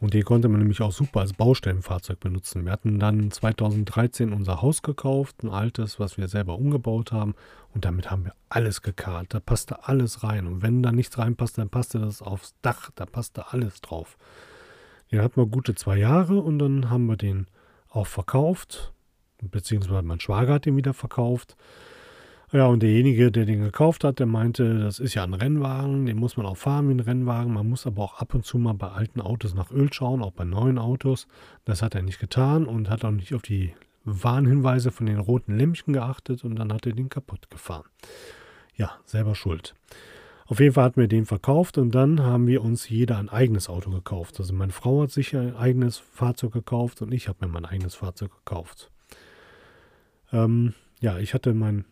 [0.00, 2.64] Und die konnte man nämlich auch super als Baustellenfahrzeug benutzen.
[2.64, 7.34] Wir hatten dann 2013 unser Haus gekauft, ein altes, was wir selber umgebaut haben.
[7.72, 9.28] Und damit haben wir alles gekarrt.
[9.30, 10.46] Da passte alles rein.
[10.46, 12.90] Und wenn da nichts reinpasste, dann passte das aufs Dach.
[12.94, 14.18] Da passte alles drauf.
[15.10, 17.46] Den hatten wir gute zwei Jahre und dann haben wir den
[17.88, 18.92] auch verkauft
[19.50, 21.56] beziehungsweise mein Schwager hat den wieder verkauft.
[22.52, 26.16] Ja, und derjenige, der den gekauft hat, der meinte, das ist ja ein Rennwagen, den
[26.16, 27.52] muss man auch fahren wie ein Rennwagen.
[27.52, 30.30] Man muss aber auch ab und zu mal bei alten Autos nach Öl schauen, auch
[30.30, 31.26] bei neuen Autos.
[31.64, 33.74] Das hat er nicht getan und hat auch nicht auf die
[34.04, 37.86] Warnhinweise von den roten Lämpchen geachtet und dann hat er den kaputt gefahren.
[38.76, 39.74] Ja, selber schuld.
[40.46, 43.70] Auf jeden Fall hatten wir den verkauft und dann haben wir uns jeder ein eigenes
[43.70, 44.38] Auto gekauft.
[44.38, 47.94] Also meine Frau hat sich ein eigenes Fahrzeug gekauft und ich habe mir mein eigenes
[47.94, 48.90] Fahrzeug gekauft.
[50.32, 51.84] Ähm, ja, ich hatte mein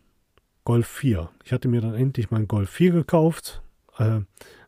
[0.65, 1.29] Golf 4.
[1.43, 3.61] Ich hatte mir dann endlich mein Golf 4 gekauft.
[3.97, 4.21] Äh,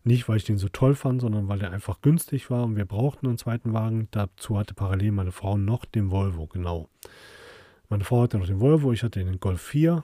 [0.04, 2.86] nicht, weil ich den so toll fand, sondern weil der einfach günstig war und wir
[2.86, 4.08] brauchten einen zweiten Wagen.
[4.12, 6.90] Dazu hatte parallel meine Frau noch den Volvo, genau.
[7.90, 10.04] Meine Frau hatte noch den Volvo, ich hatte den Golf 4,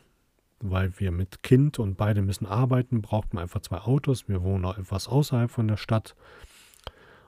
[0.60, 4.28] weil wir mit Kind und beide müssen arbeiten, brauchten wir einfach zwei Autos.
[4.28, 6.16] Wir wohnen auch etwas außerhalb von der Stadt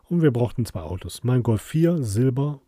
[0.09, 1.23] und wir brauchten zwei Autos.
[1.23, 2.59] Mein Golf 4, Silber,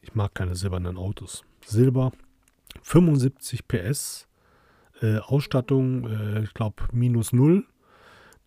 [0.00, 1.44] ich mag keine silbernen Autos.
[1.64, 2.12] Silber,
[2.82, 4.28] 75 PS.
[5.00, 7.64] Äh, Ausstattung, äh, ich glaube, minus null.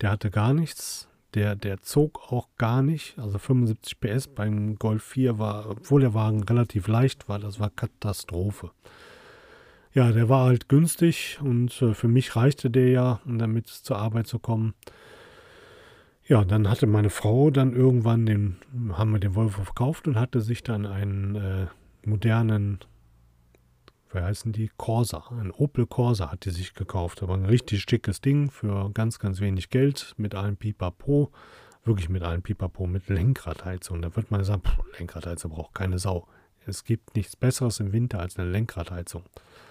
[0.00, 1.08] Der hatte gar nichts.
[1.34, 3.18] Der, der zog auch gar nicht.
[3.18, 7.70] Also 75 PS beim Golf 4 war, obwohl der Wagen relativ leicht war, das war
[7.70, 8.70] Katastrophe.
[9.94, 13.98] Ja, der war halt günstig und äh, für mich reichte der ja, um damit zur
[13.98, 14.74] Arbeit zu kommen.
[16.26, 18.56] Ja, dann hatte meine Frau dann irgendwann den,
[18.92, 21.66] haben wir den Volvo verkauft und hatte sich dann einen äh,
[22.04, 22.78] modernen
[24.12, 24.70] wie heißen die?
[24.76, 25.24] Corsa.
[25.30, 27.22] Ein Opel Corsa hat die sich gekauft.
[27.22, 31.30] Aber ein richtig schickes Ding für ganz, ganz wenig Geld mit einem Pipapo.
[31.84, 34.02] Wirklich mit einem Pipapo, mit Lenkradheizung.
[34.02, 36.26] Da wird man sagen, pff, Lenkradheizung braucht keine Sau.
[36.66, 39.24] Es gibt nichts Besseres im Winter als eine Lenkradheizung.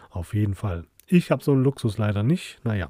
[0.10, 0.86] Auf jeden Fall.
[1.08, 2.60] Ich habe so einen Luxus leider nicht.
[2.64, 2.90] Naja.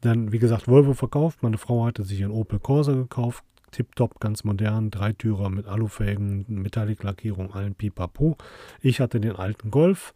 [0.00, 1.42] Dann, wie gesagt, Volvo verkauft.
[1.42, 3.44] Meine Frau hatte sich einen Opel Corsa gekauft.
[3.70, 4.90] Tipptopp, ganz modern.
[4.90, 8.36] Dreitürer mit Alufelgen, Metallic-Lackierung, allen Pipapo.
[8.80, 10.14] Ich hatte den alten Golf.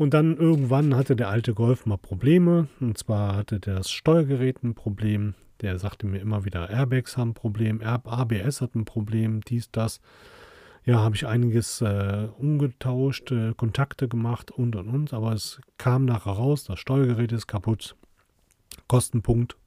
[0.00, 2.68] Und dann irgendwann hatte der alte Golf mal Probleme.
[2.80, 5.34] Und zwar hatte das Steuergerät ein Problem.
[5.60, 10.00] Der sagte mir immer wieder, Airbags haben ein Problem, ABS hat ein Problem, dies, das.
[10.86, 15.12] Ja, habe ich einiges äh, umgetauscht, äh, Kontakte gemacht und und und.
[15.12, 17.94] Aber es kam nachher raus, das Steuergerät ist kaputt.
[18.88, 19.58] Kostenpunkt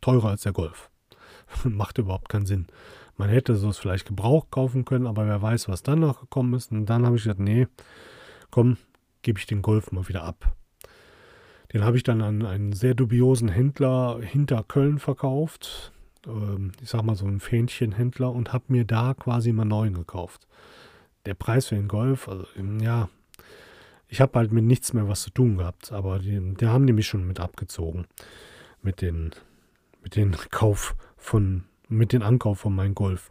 [0.00, 0.90] teurer als der Golf.
[1.62, 2.66] Macht überhaupt keinen Sinn.
[3.16, 6.54] Man hätte so es vielleicht gebraucht kaufen können, aber wer weiß, was dann noch gekommen
[6.54, 6.72] ist.
[6.72, 7.68] Und dann habe ich gesagt, nee,
[8.50, 8.76] komm,
[9.22, 10.56] gebe ich den Golf mal wieder ab.
[11.72, 15.92] Den habe ich dann an einen sehr dubiosen Händler hinter Köln verkauft.
[16.26, 20.46] Ähm, ich sag mal so einen Fähnchenhändler und habe mir da quasi mal neuen gekauft.
[21.26, 22.46] Der Preis für den Golf, also
[22.80, 23.10] ja,
[24.08, 27.06] ich habe halt mit nichts mehr was zu tun gehabt, aber die haben die mich
[27.06, 28.06] schon mit abgezogen.
[28.80, 29.32] Mit den,
[30.02, 33.30] mit den Kauf von, mit dem Ankauf von meinem Golf.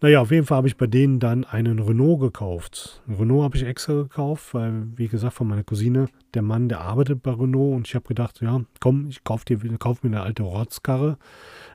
[0.00, 3.02] Naja, auf jeden Fall habe ich bei denen dann einen Renault gekauft.
[3.08, 6.82] Ein Renault habe ich extra gekauft, weil, wie gesagt, von meiner Cousine, der Mann, der
[6.82, 9.44] arbeitet bei Renault und ich habe gedacht, ja, komm, ich kaufe
[9.78, 11.16] kauf mir eine alte Rotzkarre.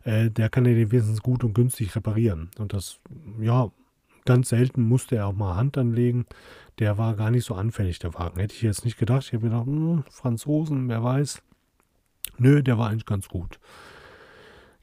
[0.03, 2.51] Äh, der kann ja den wenigstens gut und günstig reparieren.
[2.59, 2.99] Und das,
[3.39, 3.71] ja,
[4.25, 6.25] ganz selten musste er auch mal Hand anlegen.
[6.77, 8.39] Der war gar nicht so anfällig, der Wagen.
[8.39, 9.25] Hätte ich jetzt nicht gedacht.
[9.25, 11.41] Ich habe gedacht, hm, Franzosen, wer weiß.
[12.37, 13.59] Nö, der war eigentlich ganz gut.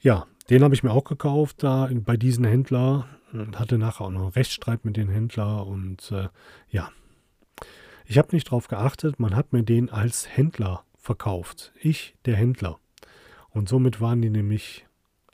[0.00, 4.10] Ja, den habe ich mir auch gekauft da bei diesen Händler und hatte nachher auch
[4.10, 6.28] noch einen Rechtsstreit mit den Händler und äh,
[6.70, 6.90] ja,
[8.04, 11.72] ich habe nicht darauf geachtet, man hat mir den als Händler verkauft.
[11.78, 12.78] Ich, der Händler.
[13.50, 14.86] Und somit waren die nämlich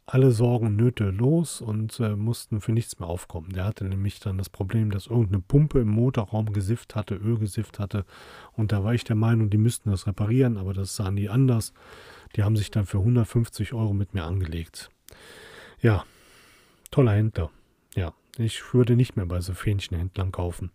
[0.06, 3.50] alle Sorgen und Nöte los und äh, mussten für nichts mehr aufkommen.
[3.50, 7.78] Der hatte nämlich dann das Problem, dass irgendeine Pumpe im Motorraum gesifft hatte, Öl gesifft
[7.78, 8.04] hatte.
[8.52, 11.72] Und da war ich der Meinung, die müssten das reparieren, aber das sahen die anders.
[12.36, 14.90] Die haben sich dann für 150 Euro mit mir angelegt.
[15.80, 16.04] Ja,
[16.90, 17.50] toller Händler.
[17.94, 20.70] Ja, ich würde nicht mehr bei so Fähnchenhändlern kaufen.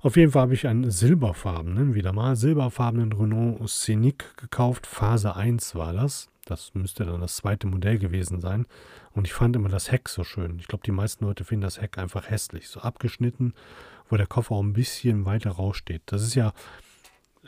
[0.00, 4.86] Auf jeden Fall habe ich einen silberfarbenen, wieder mal silberfarbenen Renault Scenic gekauft.
[4.86, 6.30] Phase 1 war das.
[6.46, 8.66] Das müsste dann das zweite Modell gewesen sein.
[9.12, 10.58] Und ich fand immer das Heck so schön.
[10.58, 12.68] Ich glaube, die meisten Leute finden das Heck einfach hässlich.
[12.68, 13.52] So abgeschnitten,
[14.08, 16.02] wo der Koffer auch ein bisschen weiter raussteht.
[16.06, 16.54] Das ist ja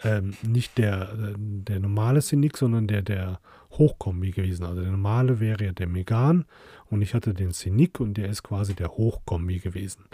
[0.05, 3.41] ähm, nicht der, äh, der normale Scenic, sondern der, der
[3.73, 4.65] Hochkombi gewesen.
[4.65, 6.45] Also der normale wäre ja der Megan
[6.91, 10.05] und ich hatte den Scenic und der ist quasi der Hochkombi gewesen.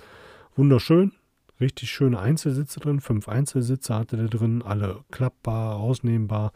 [0.56, 1.12] Wunderschön,
[1.60, 6.52] richtig schöne Einzelsitze drin, fünf Einzelsitze hatte der drin, alle klappbar, rausnehmbar.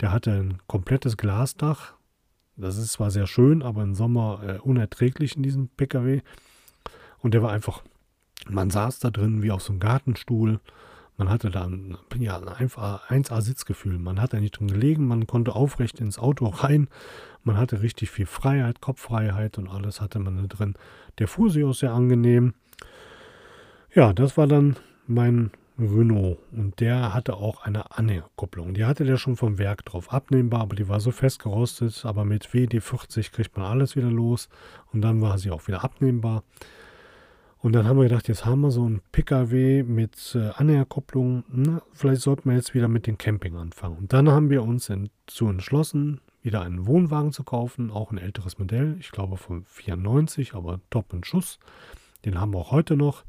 [0.00, 1.94] Der hatte ein komplettes Glasdach.
[2.56, 6.22] Das ist zwar sehr schön, aber im Sommer äh, unerträglich in diesem PKW.
[7.18, 7.82] Und der war einfach,
[8.48, 10.60] man saß da drin wie auf so einem Gartenstuhl
[11.18, 13.98] man hatte da ein, ja, ein 1A-Sitzgefühl.
[13.98, 16.88] Man hat da nicht drin gelegen, man konnte aufrecht ins Auto rein.
[17.42, 20.74] Man hatte richtig viel Freiheit, Kopffreiheit und alles hatte man da drin.
[21.18, 22.54] Der sich auch sehr angenehm.
[23.92, 24.76] Ja, das war dann
[25.08, 28.74] mein Renault und der hatte auch eine Anhängerkupplung.
[28.74, 32.04] Die hatte der schon vom Werk drauf abnehmbar, aber die war so festgerostet.
[32.04, 34.48] Aber mit WD40 kriegt man alles wieder los
[34.92, 36.44] und dann war sie auch wieder abnehmbar.
[37.60, 41.44] Und dann haben wir gedacht, jetzt haben wir so einen Pkw mit äh, Anhängerkupplung.
[41.48, 43.98] Na, vielleicht sollten wir jetzt wieder mit dem Camping anfangen.
[43.98, 48.58] Und dann haben wir uns dazu entschlossen, wieder einen Wohnwagen zu kaufen, auch ein älteres
[48.58, 51.58] Modell, ich glaube von 94, aber top in Schuss.
[52.24, 53.24] Den haben wir auch heute noch.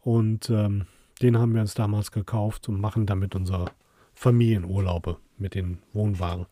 [0.00, 0.86] Und ähm,
[1.22, 3.66] den haben wir uns damals gekauft und machen damit unsere
[4.14, 6.46] Familienurlaube mit den Wohnwagen.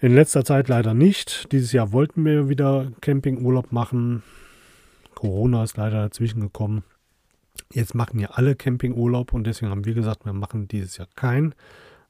[0.00, 1.52] In letzter Zeit leider nicht.
[1.52, 4.22] Dieses Jahr wollten wir wieder Campingurlaub machen.
[5.18, 6.84] Corona ist leider dazwischen gekommen.
[7.72, 11.56] Jetzt machen ja alle Campingurlaub und deswegen haben wir gesagt, wir machen dieses Jahr keinen,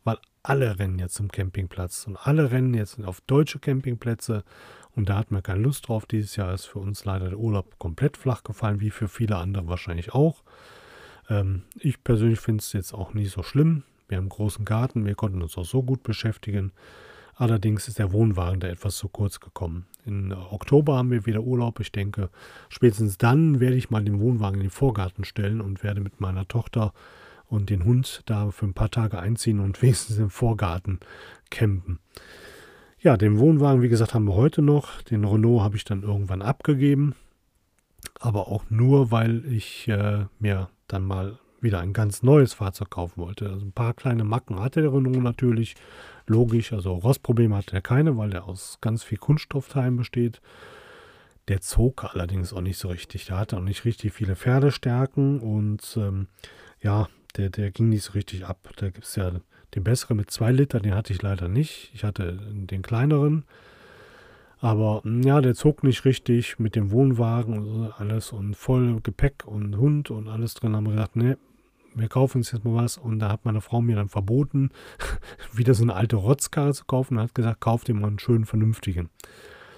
[0.04, 4.44] weil alle rennen jetzt zum Campingplatz und alle rennen jetzt auf deutsche Campingplätze
[4.94, 6.04] und da hat man keine Lust drauf.
[6.04, 9.68] Dieses Jahr ist für uns leider der Urlaub komplett flach gefallen, wie für viele andere
[9.68, 10.42] wahrscheinlich auch.
[11.30, 13.84] Ähm, ich persönlich finde es jetzt auch nicht so schlimm.
[14.08, 16.72] Wir haben einen großen Garten, wir konnten uns auch so gut beschäftigen.
[17.38, 19.86] Allerdings ist der Wohnwagen da etwas zu kurz gekommen.
[20.04, 21.78] In Oktober haben wir wieder Urlaub.
[21.78, 22.30] Ich denke,
[22.68, 26.48] spätestens dann werde ich mal den Wohnwagen in den Vorgarten stellen und werde mit meiner
[26.48, 26.92] Tochter
[27.46, 30.98] und den Hund da für ein paar Tage einziehen und wenigstens im Vorgarten
[31.48, 32.00] campen.
[33.00, 35.00] Ja, den Wohnwagen, wie gesagt, haben wir heute noch.
[35.02, 37.14] Den Renault habe ich dann irgendwann abgegeben.
[38.18, 43.20] Aber auch nur, weil ich äh, mir dann mal wieder ein ganz neues Fahrzeug kaufen
[43.20, 43.48] wollte.
[43.48, 45.76] Also ein paar kleine Macken hatte der Renault natürlich,
[46.28, 46.72] logisch.
[46.72, 50.40] Also Rostprobleme hatte er keine, weil er aus ganz viel Kunststoffteilen besteht.
[51.48, 53.26] Der zog allerdings auch nicht so richtig.
[53.26, 56.28] Der hatte auch nicht richtig viele Pferdestärken und ähm,
[56.82, 58.68] ja, der, der ging nicht so richtig ab.
[58.76, 59.32] Da gibt es ja
[59.74, 61.90] den besseren mit 2 Liter, den hatte ich leider nicht.
[61.94, 63.44] Ich hatte den kleineren.
[64.60, 69.46] Aber hm, ja, der zog nicht richtig mit dem Wohnwagen und alles und voll Gepäck
[69.46, 70.74] und Hund und alles drin.
[70.74, 71.38] Haben wir gesagt, ne,
[71.98, 72.98] wir kaufen uns jetzt mal was.
[72.98, 74.70] Und da hat meine Frau mir dann verboten,
[75.52, 78.46] wieder so eine alte Rotzkarre zu kaufen und hat gesagt, kauf dir mal einen schönen,
[78.46, 79.10] vernünftigen.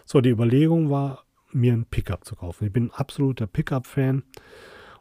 [0.05, 2.67] So, die Überlegung war, mir einen Pickup zu kaufen.
[2.67, 4.23] Ich bin ein absoluter Pickup-Fan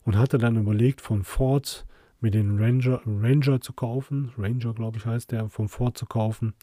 [0.04, 1.86] und hatte dann überlegt, von Ford
[2.22, 4.32] mir den Ranger, Ranger zu kaufen.
[4.38, 6.54] Ranger, glaube ich, heißt der, von Ford zu kaufen.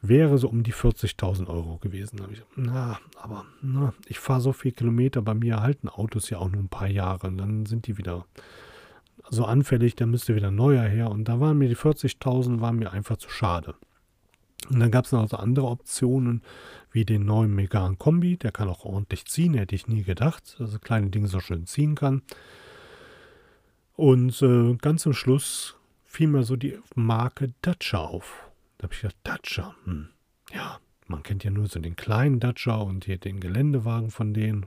[0.00, 2.16] Wäre so um die 40.000 Euro gewesen.
[2.16, 5.22] Da ich, na, aber na, ich fahre so viele Kilometer.
[5.22, 7.28] Bei mir halten Autos ja auch nur ein paar Jahre.
[7.28, 8.26] Und dann sind die wieder
[9.32, 11.10] so anfällig, dann müsste wieder neuer her.
[11.10, 13.74] Und da waren mir die 40.000 waren mir einfach zu schade.
[14.70, 16.42] Und dann gab es noch so andere Optionen,
[16.92, 18.36] wie den neuen Megan Kombi.
[18.36, 21.66] Der kann auch ordentlich ziehen, hätte ich nie gedacht, dass er kleine Dinge so schön
[21.66, 22.22] ziehen kann.
[23.96, 28.50] Und äh, ganz zum Schluss fiel mir so die Marke Dacia auf.
[28.78, 30.08] Da habe ich gedacht, Dacia, hm,
[30.54, 34.66] ja, man kennt ja nur so den kleinen Dacia und hier den Geländewagen von denen.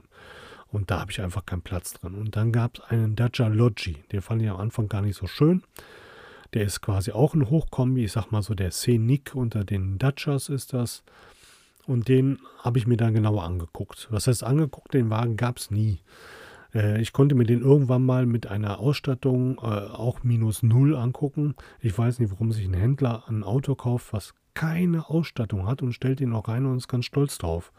[0.72, 2.14] Und da habe ich einfach keinen Platz drin.
[2.14, 3.96] Und dann gab es einen Dacia Logi.
[4.12, 5.62] Den fand ich am Anfang gar nicht so schön.
[6.54, 8.04] Der ist quasi auch ein Hochkombi.
[8.04, 11.02] Ich sag mal so, der Scenic unter den Dacias ist das.
[11.86, 14.08] Und den habe ich mir dann genauer angeguckt.
[14.10, 14.92] Was heißt angeguckt?
[14.92, 16.00] Den Wagen gab es nie.
[16.74, 21.54] Äh, ich konnte mir den irgendwann mal mit einer Ausstattung äh, auch minus null angucken.
[21.80, 25.92] Ich weiß nicht, warum sich ein Händler ein Auto kauft, was keine Ausstattung hat und
[25.92, 27.72] stellt ihn auch rein und ist ganz stolz drauf.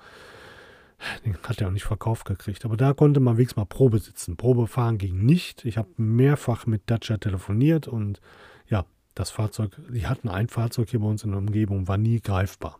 [1.26, 2.66] Den hat er auch nicht verkauft gekriegt.
[2.66, 4.36] Aber da konnte man wenigstens mal Probe sitzen.
[4.36, 5.66] Probe fahren ging nicht.
[5.66, 8.20] Ich habe mehrfach mit Dacia telefoniert und
[8.68, 12.20] ja, das Fahrzeug, die hatten ein Fahrzeug hier bei uns in der Umgebung, war nie
[12.20, 12.80] greifbar.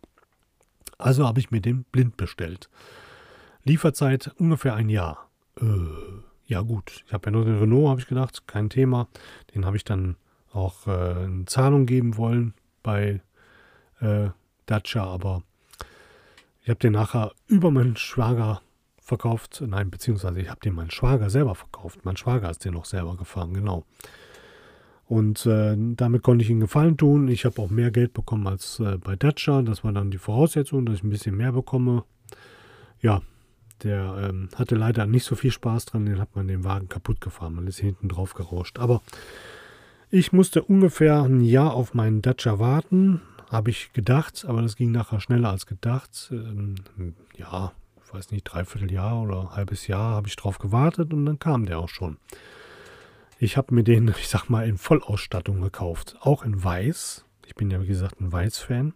[0.98, 2.70] Also habe ich mir den blind bestellt.
[3.64, 5.30] Lieferzeit ungefähr ein Jahr.
[5.60, 5.66] Äh,
[6.46, 9.08] ja gut, ich habe ja nur den Renault, habe ich gedacht, kein Thema.
[9.54, 10.16] Den habe ich dann
[10.54, 12.54] auch äh, eine Zahlung geben wollen
[12.84, 13.22] bei
[14.00, 14.30] äh,
[14.66, 15.44] Dacia, aber
[16.68, 18.62] ich habe den nachher über meinen Schwager
[19.00, 19.64] verkauft.
[19.66, 22.02] Nein, beziehungsweise ich habe den meinen Schwager selber verkauft.
[22.04, 23.86] Mein Schwager ist den noch selber gefahren, genau.
[25.06, 27.30] Und äh, damit konnte ich ihm Gefallen tun.
[27.30, 29.62] Ich habe auch mehr Geld bekommen als äh, bei Dacia.
[29.62, 32.04] Das war dann die Voraussetzung, dass ich ein bisschen mehr bekomme.
[33.00, 33.22] Ja,
[33.84, 36.06] der ähm, hatte leider nicht so viel Spaß dran.
[36.06, 37.56] Den hat man den Wagen kaputt gefahren.
[37.56, 38.78] Man ist hinten drauf gerauscht.
[38.78, 39.02] Aber
[40.10, 44.92] ich musste ungefähr ein Jahr auf meinen Dacia warten habe ich gedacht, aber das ging
[44.92, 46.30] nachher schneller als gedacht.
[46.32, 46.76] Ähm,
[47.36, 47.72] ja,
[48.06, 51.66] ich weiß nicht, dreiviertel Jahr oder halbes Jahr habe ich drauf gewartet und dann kam
[51.66, 52.18] der auch schon.
[53.40, 56.18] Ich habe mir den, ich sag mal, in Vollausstattung gekauft.
[56.22, 57.26] Auch in Weiß.
[57.46, 58.94] Ich bin ja, wie gesagt, ein Weiß-Fan.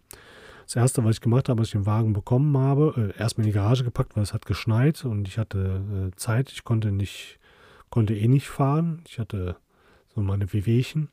[0.64, 3.52] Das erste, was ich gemacht habe, als ich den Wagen bekommen habe, äh, erstmal in
[3.52, 6.50] die Garage gepackt, weil es hat geschneit und ich hatte äh, Zeit.
[6.50, 7.38] Ich konnte nicht,
[7.90, 9.02] konnte eh nicht fahren.
[9.06, 9.56] Ich hatte
[10.14, 11.08] so meine Wehwehchen.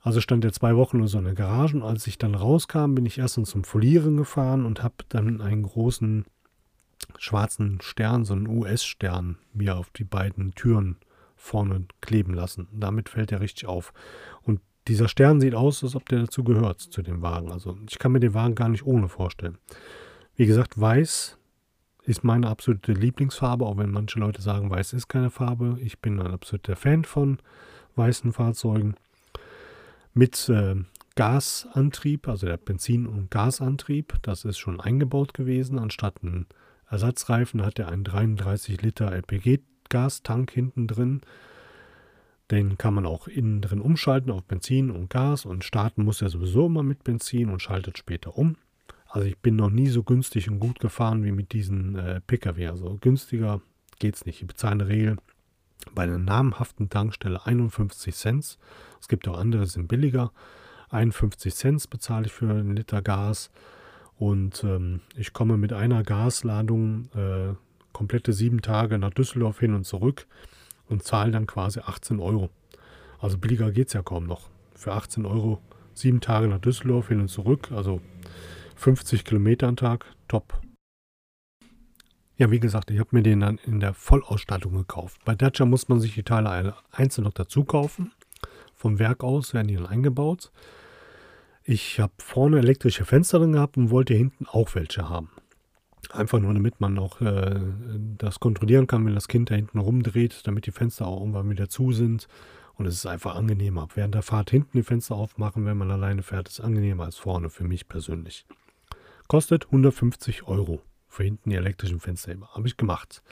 [0.00, 2.94] Also stand er zwei Wochen oder so in der Garage und als ich dann rauskam,
[2.94, 6.24] bin ich erstens zum Folieren gefahren und habe dann einen großen
[7.18, 10.96] schwarzen Stern, so einen US-Stern, mir auf die beiden Türen
[11.36, 12.68] vorne kleben lassen.
[12.72, 13.92] Damit fällt er richtig auf.
[14.42, 17.52] Und dieser Stern sieht aus, als ob der dazu gehört, zu dem Wagen.
[17.52, 19.58] Also ich kann mir den Wagen gar nicht ohne vorstellen.
[20.36, 21.36] Wie gesagt, weiß
[22.04, 25.76] ist meine absolute Lieblingsfarbe, auch wenn manche Leute sagen, weiß ist keine Farbe.
[25.80, 27.38] Ich bin ein absoluter Fan von
[27.96, 28.94] weißen Fahrzeugen
[30.18, 30.74] mit äh,
[31.14, 34.14] Gasantrieb, also der Benzin- und Gasantrieb.
[34.22, 35.78] Das ist schon eingebaut gewesen.
[35.78, 36.46] Anstatt einen
[36.90, 41.20] Ersatzreifen hat er einen 33 Liter LPG-Gastank hinten drin.
[42.50, 46.30] Den kann man auch innen drin umschalten auf Benzin und Gas und starten muss er
[46.30, 48.56] sowieso immer mit Benzin und schaltet später um.
[49.06, 52.66] Also ich bin noch nie so günstig und gut gefahren wie mit diesen äh, Pkw.
[52.66, 53.60] Also günstiger
[54.00, 54.40] geht es nicht.
[54.40, 55.16] Ich bezahle in der Regel
[55.94, 58.58] bei einer namhaften Tankstelle 51 Cent.
[59.00, 60.32] Es gibt auch andere, die sind billiger.
[60.90, 63.50] 51 Cent bezahle ich für einen Liter Gas.
[64.18, 67.54] Und ähm, ich komme mit einer Gasladung äh,
[67.92, 70.26] komplette sieben Tage nach Düsseldorf hin und zurück
[70.88, 72.50] und zahle dann quasi 18 Euro.
[73.20, 74.48] Also billiger geht es ja kaum noch.
[74.74, 75.60] Für 18 Euro
[75.94, 78.00] sieben Tage nach Düsseldorf hin und zurück, also
[78.76, 80.60] 50 Kilometer am Tag, top.
[82.38, 85.20] Ja, wie gesagt, ich habe mir den dann in der Vollausstattung gekauft.
[85.24, 88.12] Bei Dacia muss man sich die Teile einzeln noch dazu kaufen.
[88.76, 90.52] Vom Werk aus werden die dann eingebaut.
[91.64, 95.30] Ich habe vorne elektrische Fenster drin gehabt und wollte hinten auch welche haben.
[96.10, 97.60] Einfach nur, damit man auch äh,
[98.16, 101.68] das kontrollieren kann, wenn das Kind da hinten rumdreht, damit die Fenster auch irgendwann wieder
[101.68, 102.28] zu sind
[102.76, 103.88] Und es ist einfach angenehmer.
[103.96, 107.50] Während der Fahrt hinten die Fenster aufmachen, wenn man alleine fährt, ist angenehmer als vorne
[107.50, 108.46] für mich persönlich.
[109.26, 110.80] Kostet 150 Euro
[111.18, 112.48] für hinten die elektrischen Fensterheber.
[112.54, 113.24] Habe ich gemacht.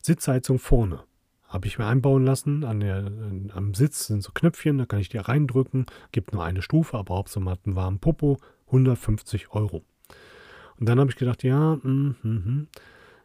[0.00, 1.02] Sitzheizung vorne.
[1.48, 2.62] Habe ich mir einbauen lassen.
[2.62, 3.10] An der,
[3.52, 5.86] am Sitz sind so Knöpfchen, da kann ich die reindrücken.
[6.12, 8.38] Gibt nur eine Stufe, aber Hauptsache man hat einen warmen Popo.
[8.66, 9.82] 150 Euro.
[10.78, 12.68] Und dann habe ich gedacht, ja, mm, mm, mm.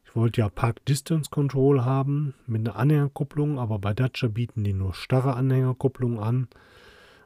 [0.03, 4.73] ich wollte ja Park Distance Control haben mit einer Anhängerkupplung, aber bei Dacia bieten die
[4.73, 6.47] nur starre Anhängerkupplung an.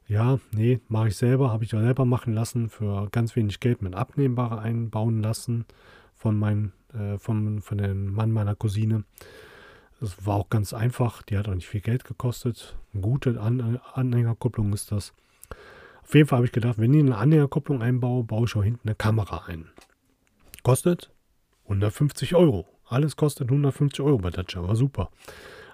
[0.07, 3.82] Ja, nee, mache ich selber, habe ich ja selber machen lassen, für ganz wenig Geld
[3.82, 5.65] mit abnehmbare einbauen lassen
[6.26, 9.03] von, mein, äh, von, von dem Mann meiner Cousine.
[9.99, 12.76] Das war auch ganz einfach, die hat auch nicht viel Geld gekostet.
[12.93, 15.13] Eine gute An Anhängerkupplung ist das.
[16.01, 18.88] Auf jeden Fall habe ich gedacht, wenn ich eine Anhängerkupplung einbaue, baue ich auch hinten
[18.88, 19.67] eine Kamera ein.
[20.63, 21.11] Kostet
[21.65, 22.65] 150 Euro.
[22.88, 25.11] Alles kostet 150 Euro bei Dacia, war super.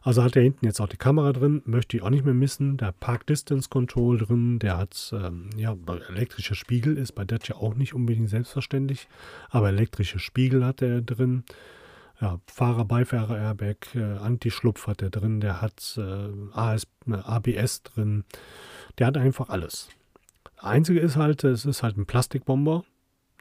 [0.01, 2.77] Also hat er hinten jetzt auch die Kamera drin, möchte ich auch nicht mehr missen.
[2.77, 5.75] Der Park Distance Control drin, der hat, ähm, ja,
[6.09, 9.07] elektrischer Spiegel ist bei Dacia auch nicht unbedingt selbstverständlich,
[9.49, 11.43] aber elektrische Spiegel hat er drin.
[12.19, 18.25] Ja, Fahrer-Beifahrer-Airbag, äh, Anti-Schlupf hat er drin, der hat äh, AS, äh, ABS drin,
[18.97, 19.89] der hat einfach alles.
[20.57, 22.83] Einzige ist halt, es ist halt ein Plastikbomber.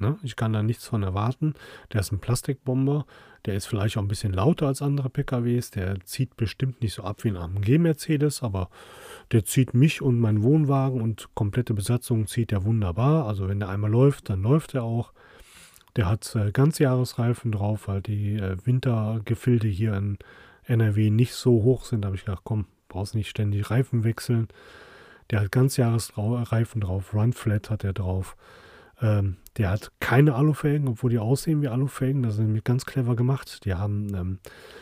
[0.00, 0.18] Ne?
[0.22, 1.54] Ich kann da nichts von erwarten.
[1.92, 3.06] Der ist ein Plastikbomber.
[3.46, 5.70] Der ist vielleicht auch ein bisschen lauter als andere PKWs.
[5.70, 8.68] Der zieht bestimmt nicht so ab wie ein AMG Mercedes, aber
[9.32, 13.26] der zieht mich und meinen Wohnwagen und komplette Besatzung zieht er wunderbar.
[13.26, 15.12] Also wenn der einmal läuft, dann läuft er auch.
[15.96, 20.18] Der hat äh, Ganzjahresreifen drauf, weil die äh, Wintergefilde hier in
[20.64, 22.02] NRW nicht so hoch sind.
[22.02, 24.48] Da habe ich gedacht, komm, brauchst nicht ständig Reifen wechseln.
[25.30, 28.36] Der hat Ganzjahresreifen drauf, Runflat hat er drauf.
[29.00, 32.22] Ähm, der hat keine Alufelgen, obwohl die aussehen wie Alufelgen.
[32.22, 33.64] Das nämlich ganz clever gemacht.
[33.64, 34.38] Die haben ähm,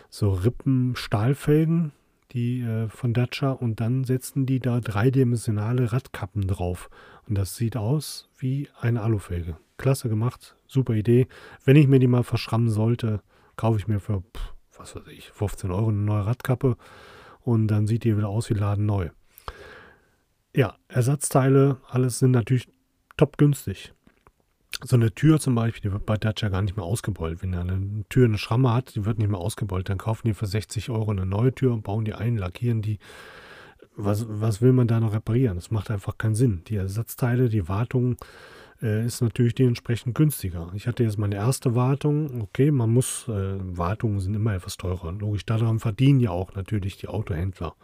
[0.08, 1.92] so Rippen-Stahlfelgen,
[2.32, 6.90] die äh, von Dacia, und dann setzen die da dreidimensionale Radkappen drauf.
[7.28, 9.56] Und das sieht aus wie eine Alufelge.
[9.76, 11.28] Klasse gemacht, super Idee.
[11.64, 13.22] Wenn ich mir die mal verschrammen sollte,
[13.56, 16.76] kaufe ich mir für, pff, was weiß ich, 15 Euro eine neue Radkappe
[17.40, 19.10] und dann sieht die wieder aus wie Laden neu.
[20.54, 22.68] Ja, Ersatzteile, alles sind natürlich
[23.16, 23.92] top günstig.
[24.84, 27.42] So eine Tür zum Beispiel, die wird bei Dacia gar nicht mehr ausgebeult.
[27.42, 29.88] Wenn eine Tür eine Schramme hat, die wird nicht mehr ausgebeult.
[29.88, 32.98] Dann kaufen die für 60 Euro eine neue Tür und bauen die ein, lackieren die.
[33.96, 35.56] Was, was will man da noch reparieren?
[35.56, 36.62] Das macht einfach keinen Sinn.
[36.68, 38.16] Die Ersatzteile, die Wartung
[38.80, 40.70] äh, ist natürlich dementsprechend günstiger.
[40.74, 42.42] Ich hatte jetzt meine erste Wartung.
[42.42, 45.10] Okay, man muss, äh, Wartungen sind immer etwas teurer.
[45.10, 47.74] Logisch, daran verdienen ja auch natürlich die Autohändler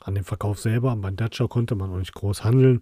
[0.00, 0.96] an dem Verkauf selber.
[0.96, 2.80] Bei Dacia konnte man auch nicht groß handeln.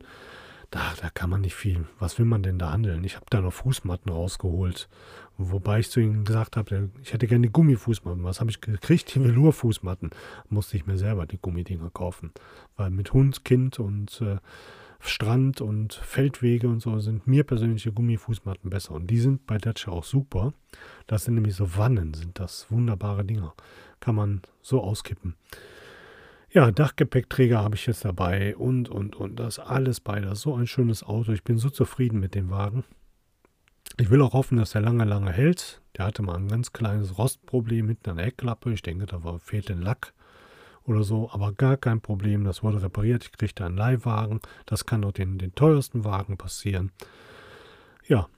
[0.73, 1.85] Da, da kann man nicht viel.
[1.99, 3.05] Was will man denn da handeln?
[3.05, 4.89] Ich habe da noch Fußmatten rausgeholt.
[5.37, 8.25] Wobei ich zu ihm gesagt habe, ich hätte gerne Gummifußmatten.
[8.25, 9.15] Was habe ich gekriegt?
[9.15, 10.09] Die Velour-Fußmatten.
[10.49, 12.33] Musste ich mir selber die Gummidinger kaufen.
[12.79, 14.39] Weil mit Hund, Kind und äh,
[14.99, 18.93] Strand und Feldwege und so sind mir persönliche Gummifußmatten besser.
[18.93, 20.55] Und die sind bei Dacia auch super.
[21.07, 23.53] Das sind nämlich so Wannen, sind das wunderbare Dinger.
[24.01, 25.35] Kann man so auskippen.
[26.55, 29.37] Ja, Dachgepäckträger habe ich jetzt dabei und, und, und.
[29.37, 30.21] Das alles bei.
[30.21, 31.33] Das ist so ein schönes Auto.
[31.33, 32.85] Ich bin so zufrieden mit dem Wagen.
[33.99, 35.81] Ich will auch hoffen, dass er lange, lange hält.
[35.97, 38.71] Der hatte mal ein ganz kleines Rostproblem hinten an der Heckklappe.
[38.71, 40.13] Ich denke, da war, fehlt ein Lack
[40.85, 41.31] oder so.
[41.33, 42.45] Aber gar kein Problem.
[42.45, 43.25] Das wurde repariert.
[43.25, 44.41] Ich kriegte einen Leihwagen.
[44.67, 46.93] Das kann auch den, den teuersten Wagen passieren.
[48.07, 48.29] Ja,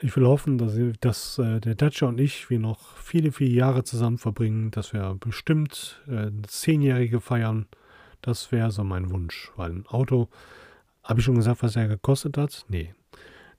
[0.00, 3.84] ich will hoffen, dass, dass äh, der Dacia und ich wir noch viele, viele Jahre
[3.84, 7.66] zusammen verbringen, dass wir bestimmt äh, Zehnjährige feiern.
[8.22, 10.28] Das wäre so mein Wunsch, weil ein Auto,
[11.02, 12.64] habe ich schon gesagt, was er gekostet hat?
[12.68, 12.94] Nee,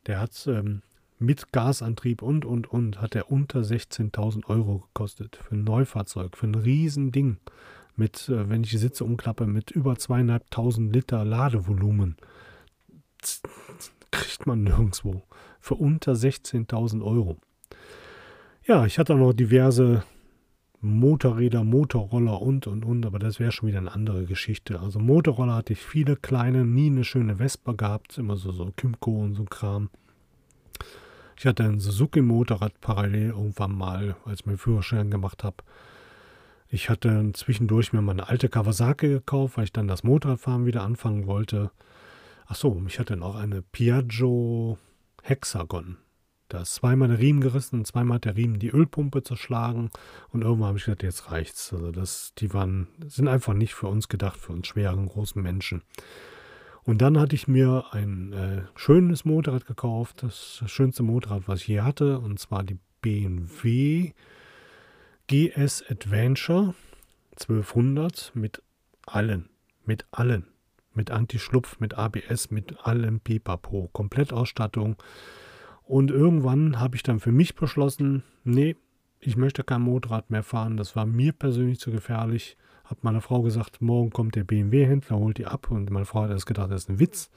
[0.05, 0.81] der hat ähm,
[1.17, 6.47] mit Gasantrieb und, und, und, hat er unter 16.000 Euro gekostet für ein Neufahrzeug, für
[6.47, 7.37] ein Riesending.
[7.95, 12.15] Mit, äh, wenn ich die Sitze umklappe, mit über zweieinhalbtausend Liter Ladevolumen.
[13.19, 13.41] Das
[14.11, 15.23] kriegt man nirgendwo
[15.59, 17.37] für unter 16.000 Euro.
[18.65, 20.03] Ja, ich hatte auch noch diverse
[20.81, 24.79] Motorräder, Motorroller und und und, aber das wäre schon wieder eine andere Geschichte.
[24.79, 29.11] Also Motorroller hatte ich viele kleine, nie eine schöne Vespa gehabt, immer so, so Kymco
[29.11, 29.89] und so Kram.
[31.37, 35.57] Ich hatte ein Suzuki-Motorrad parallel irgendwann mal, als ich meinen Führerschein gemacht habe.
[36.69, 40.83] Ich hatte zwischendurch mir mal eine alte Kawasaki gekauft, weil ich dann das Motorradfahren wieder
[40.83, 41.71] anfangen wollte.
[42.45, 44.77] Ach so, ich hatte noch eine Piaggio
[45.29, 45.97] Hexagon.
[46.47, 49.91] Da ist zweimal der Riemen gerissen und zweimal hat der Riemen die Ölpumpe zerschlagen.
[50.29, 51.71] Und irgendwann habe ich gedacht, jetzt reicht's.
[51.71, 55.83] Also das, die waren, sind einfach nicht für uns gedacht, für uns schweren, großen Menschen.
[56.83, 61.67] Und dann hatte ich mir ein äh, schönes Motorrad gekauft, das schönste Motorrad, was ich
[61.67, 64.13] je hatte, und zwar die BMW
[65.27, 66.73] GS Adventure
[67.33, 68.63] 1200 mit
[69.05, 69.49] allen
[69.85, 70.47] Mit allen.
[70.99, 73.89] Mit Anti-Schlupf, mit ABS, mit allem Pipapo.
[73.93, 74.97] Komplettausstattung.
[75.85, 78.75] Und irgendwann habe ich dann für mich beschlossen, nee,
[79.21, 80.75] ich möchte kein Motorrad mehr fahren.
[80.75, 82.57] Das war mir persönlich zu gefährlich.
[82.83, 85.71] Hat meine Frau gesagt, morgen kommt der BMW-Händler, holt die ab.
[85.71, 87.29] Und meine Frau hat erst gedacht, das ist ein Witz.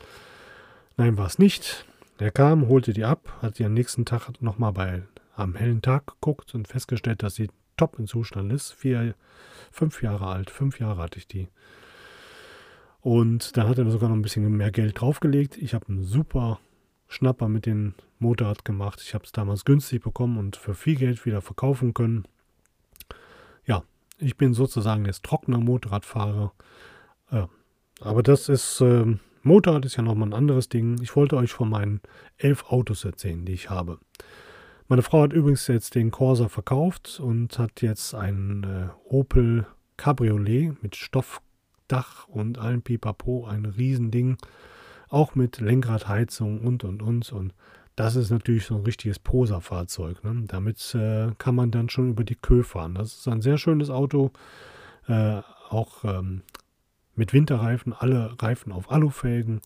[0.96, 1.86] Nein, war es nicht.
[2.18, 5.02] Der kam, holte die ab, hat sie am nächsten Tag nochmal bei
[5.36, 8.72] am hellen Tag geguckt und festgestellt, dass sie top im Zustand ist.
[8.72, 9.14] Vier,
[9.70, 11.46] fünf Jahre alt, fünf Jahre hatte ich die.
[13.02, 15.58] Und dann hat er sogar noch ein bisschen mehr Geld draufgelegt.
[15.58, 16.60] Ich habe einen super
[17.08, 19.02] Schnapper mit dem Motorrad gemacht.
[19.02, 22.26] Ich habe es damals günstig bekommen und für viel Geld wieder verkaufen können.
[23.66, 23.82] Ja,
[24.18, 26.52] ich bin sozusagen jetzt trockener Motorradfahrer.
[27.32, 27.46] Äh,
[28.00, 31.00] aber das ist, äh, Motorrad ist ja nochmal ein anderes Ding.
[31.02, 32.00] Ich wollte euch von meinen
[32.38, 33.98] elf Autos erzählen, die ich habe.
[34.86, 40.80] Meine Frau hat übrigens jetzt den Corsa verkauft und hat jetzt einen äh, Opel Cabriolet
[40.82, 40.94] mit
[41.92, 44.36] Stoffdach und allem Pipapo, ein Riesending,
[45.08, 47.54] auch mit Lenkradheizung und und und und
[47.96, 50.24] das ist natürlich so ein richtiges Poserfahrzeug.
[50.24, 50.44] Ne?
[50.46, 52.94] Damit äh, kann man dann schon über die Kö fahren.
[52.94, 54.30] Das ist ein sehr schönes Auto,
[55.08, 56.40] äh, auch ähm,
[57.14, 59.60] mit Winterreifen, alle Reifen auf Alufelgen.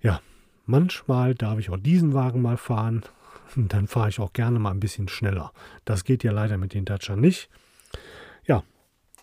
[0.00, 0.22] Ja,
[0.64, 3.02] manchmal darf ich auch diesen Wagen mal fahren.
[3.56, 5.52] Dann fahre ich auch gerne mal ein bisschen schneller.
[5.84, 7.50] Das geht ja leider mit den Dacia nicht.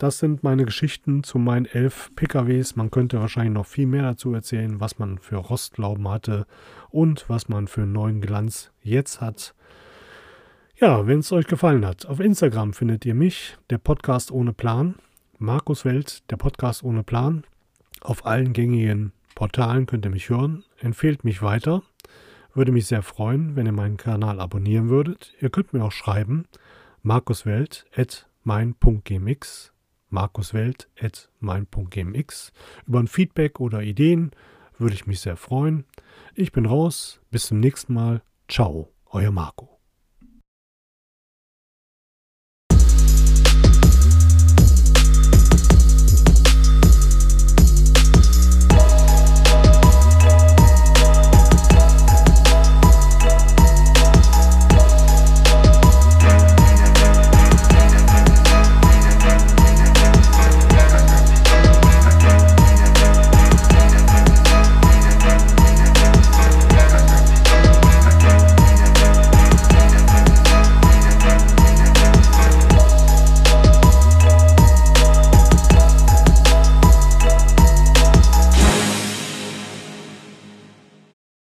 [0.03, 2.75] Das sind meine Geschichten zu meinen elf PKWs.
[2.75, 6.45] Man könnte wahrscheinlich noch viel mehr dazu erzählen, was man für Rostglauben hatte
[6.89, 9.55] und was man für neuen Glanz jetzt hat.
[10.75, 14.95] Ja, wenn es euch gefallen hat, auf Instagram findet ihr mich, der Podcast ohne Plan.
[15.37, 17.45] Markus Welt, der Podcast ohne Plan.
[18.01, 20.65] Auf allen gängigen Portalen könnt ihr mich hören.
[20.79, 21.81] Empfehlt mich weiter.
[22.53, 25.33] Würde mich sehr freuen, wenn ihr meinen Kanal abonnieren würdet.
[25.39, 26.43] Ihr könnt mir auch schreiben,
[27.03, 29.72] markuswelt.mein.gmx,
[30.13, 32.53] markuswelt.mein.gmx.
[32.87, 34.31] Über ein Feedback oder Ideen
[34.77, 35.83] würde ich mich sehr freuen.
[36.35, 37.19] Ich bin raus.
[37.31, 38.21] Bis zum nächsten Mal.
[38.47, 39.72] Ciao, euer Marco.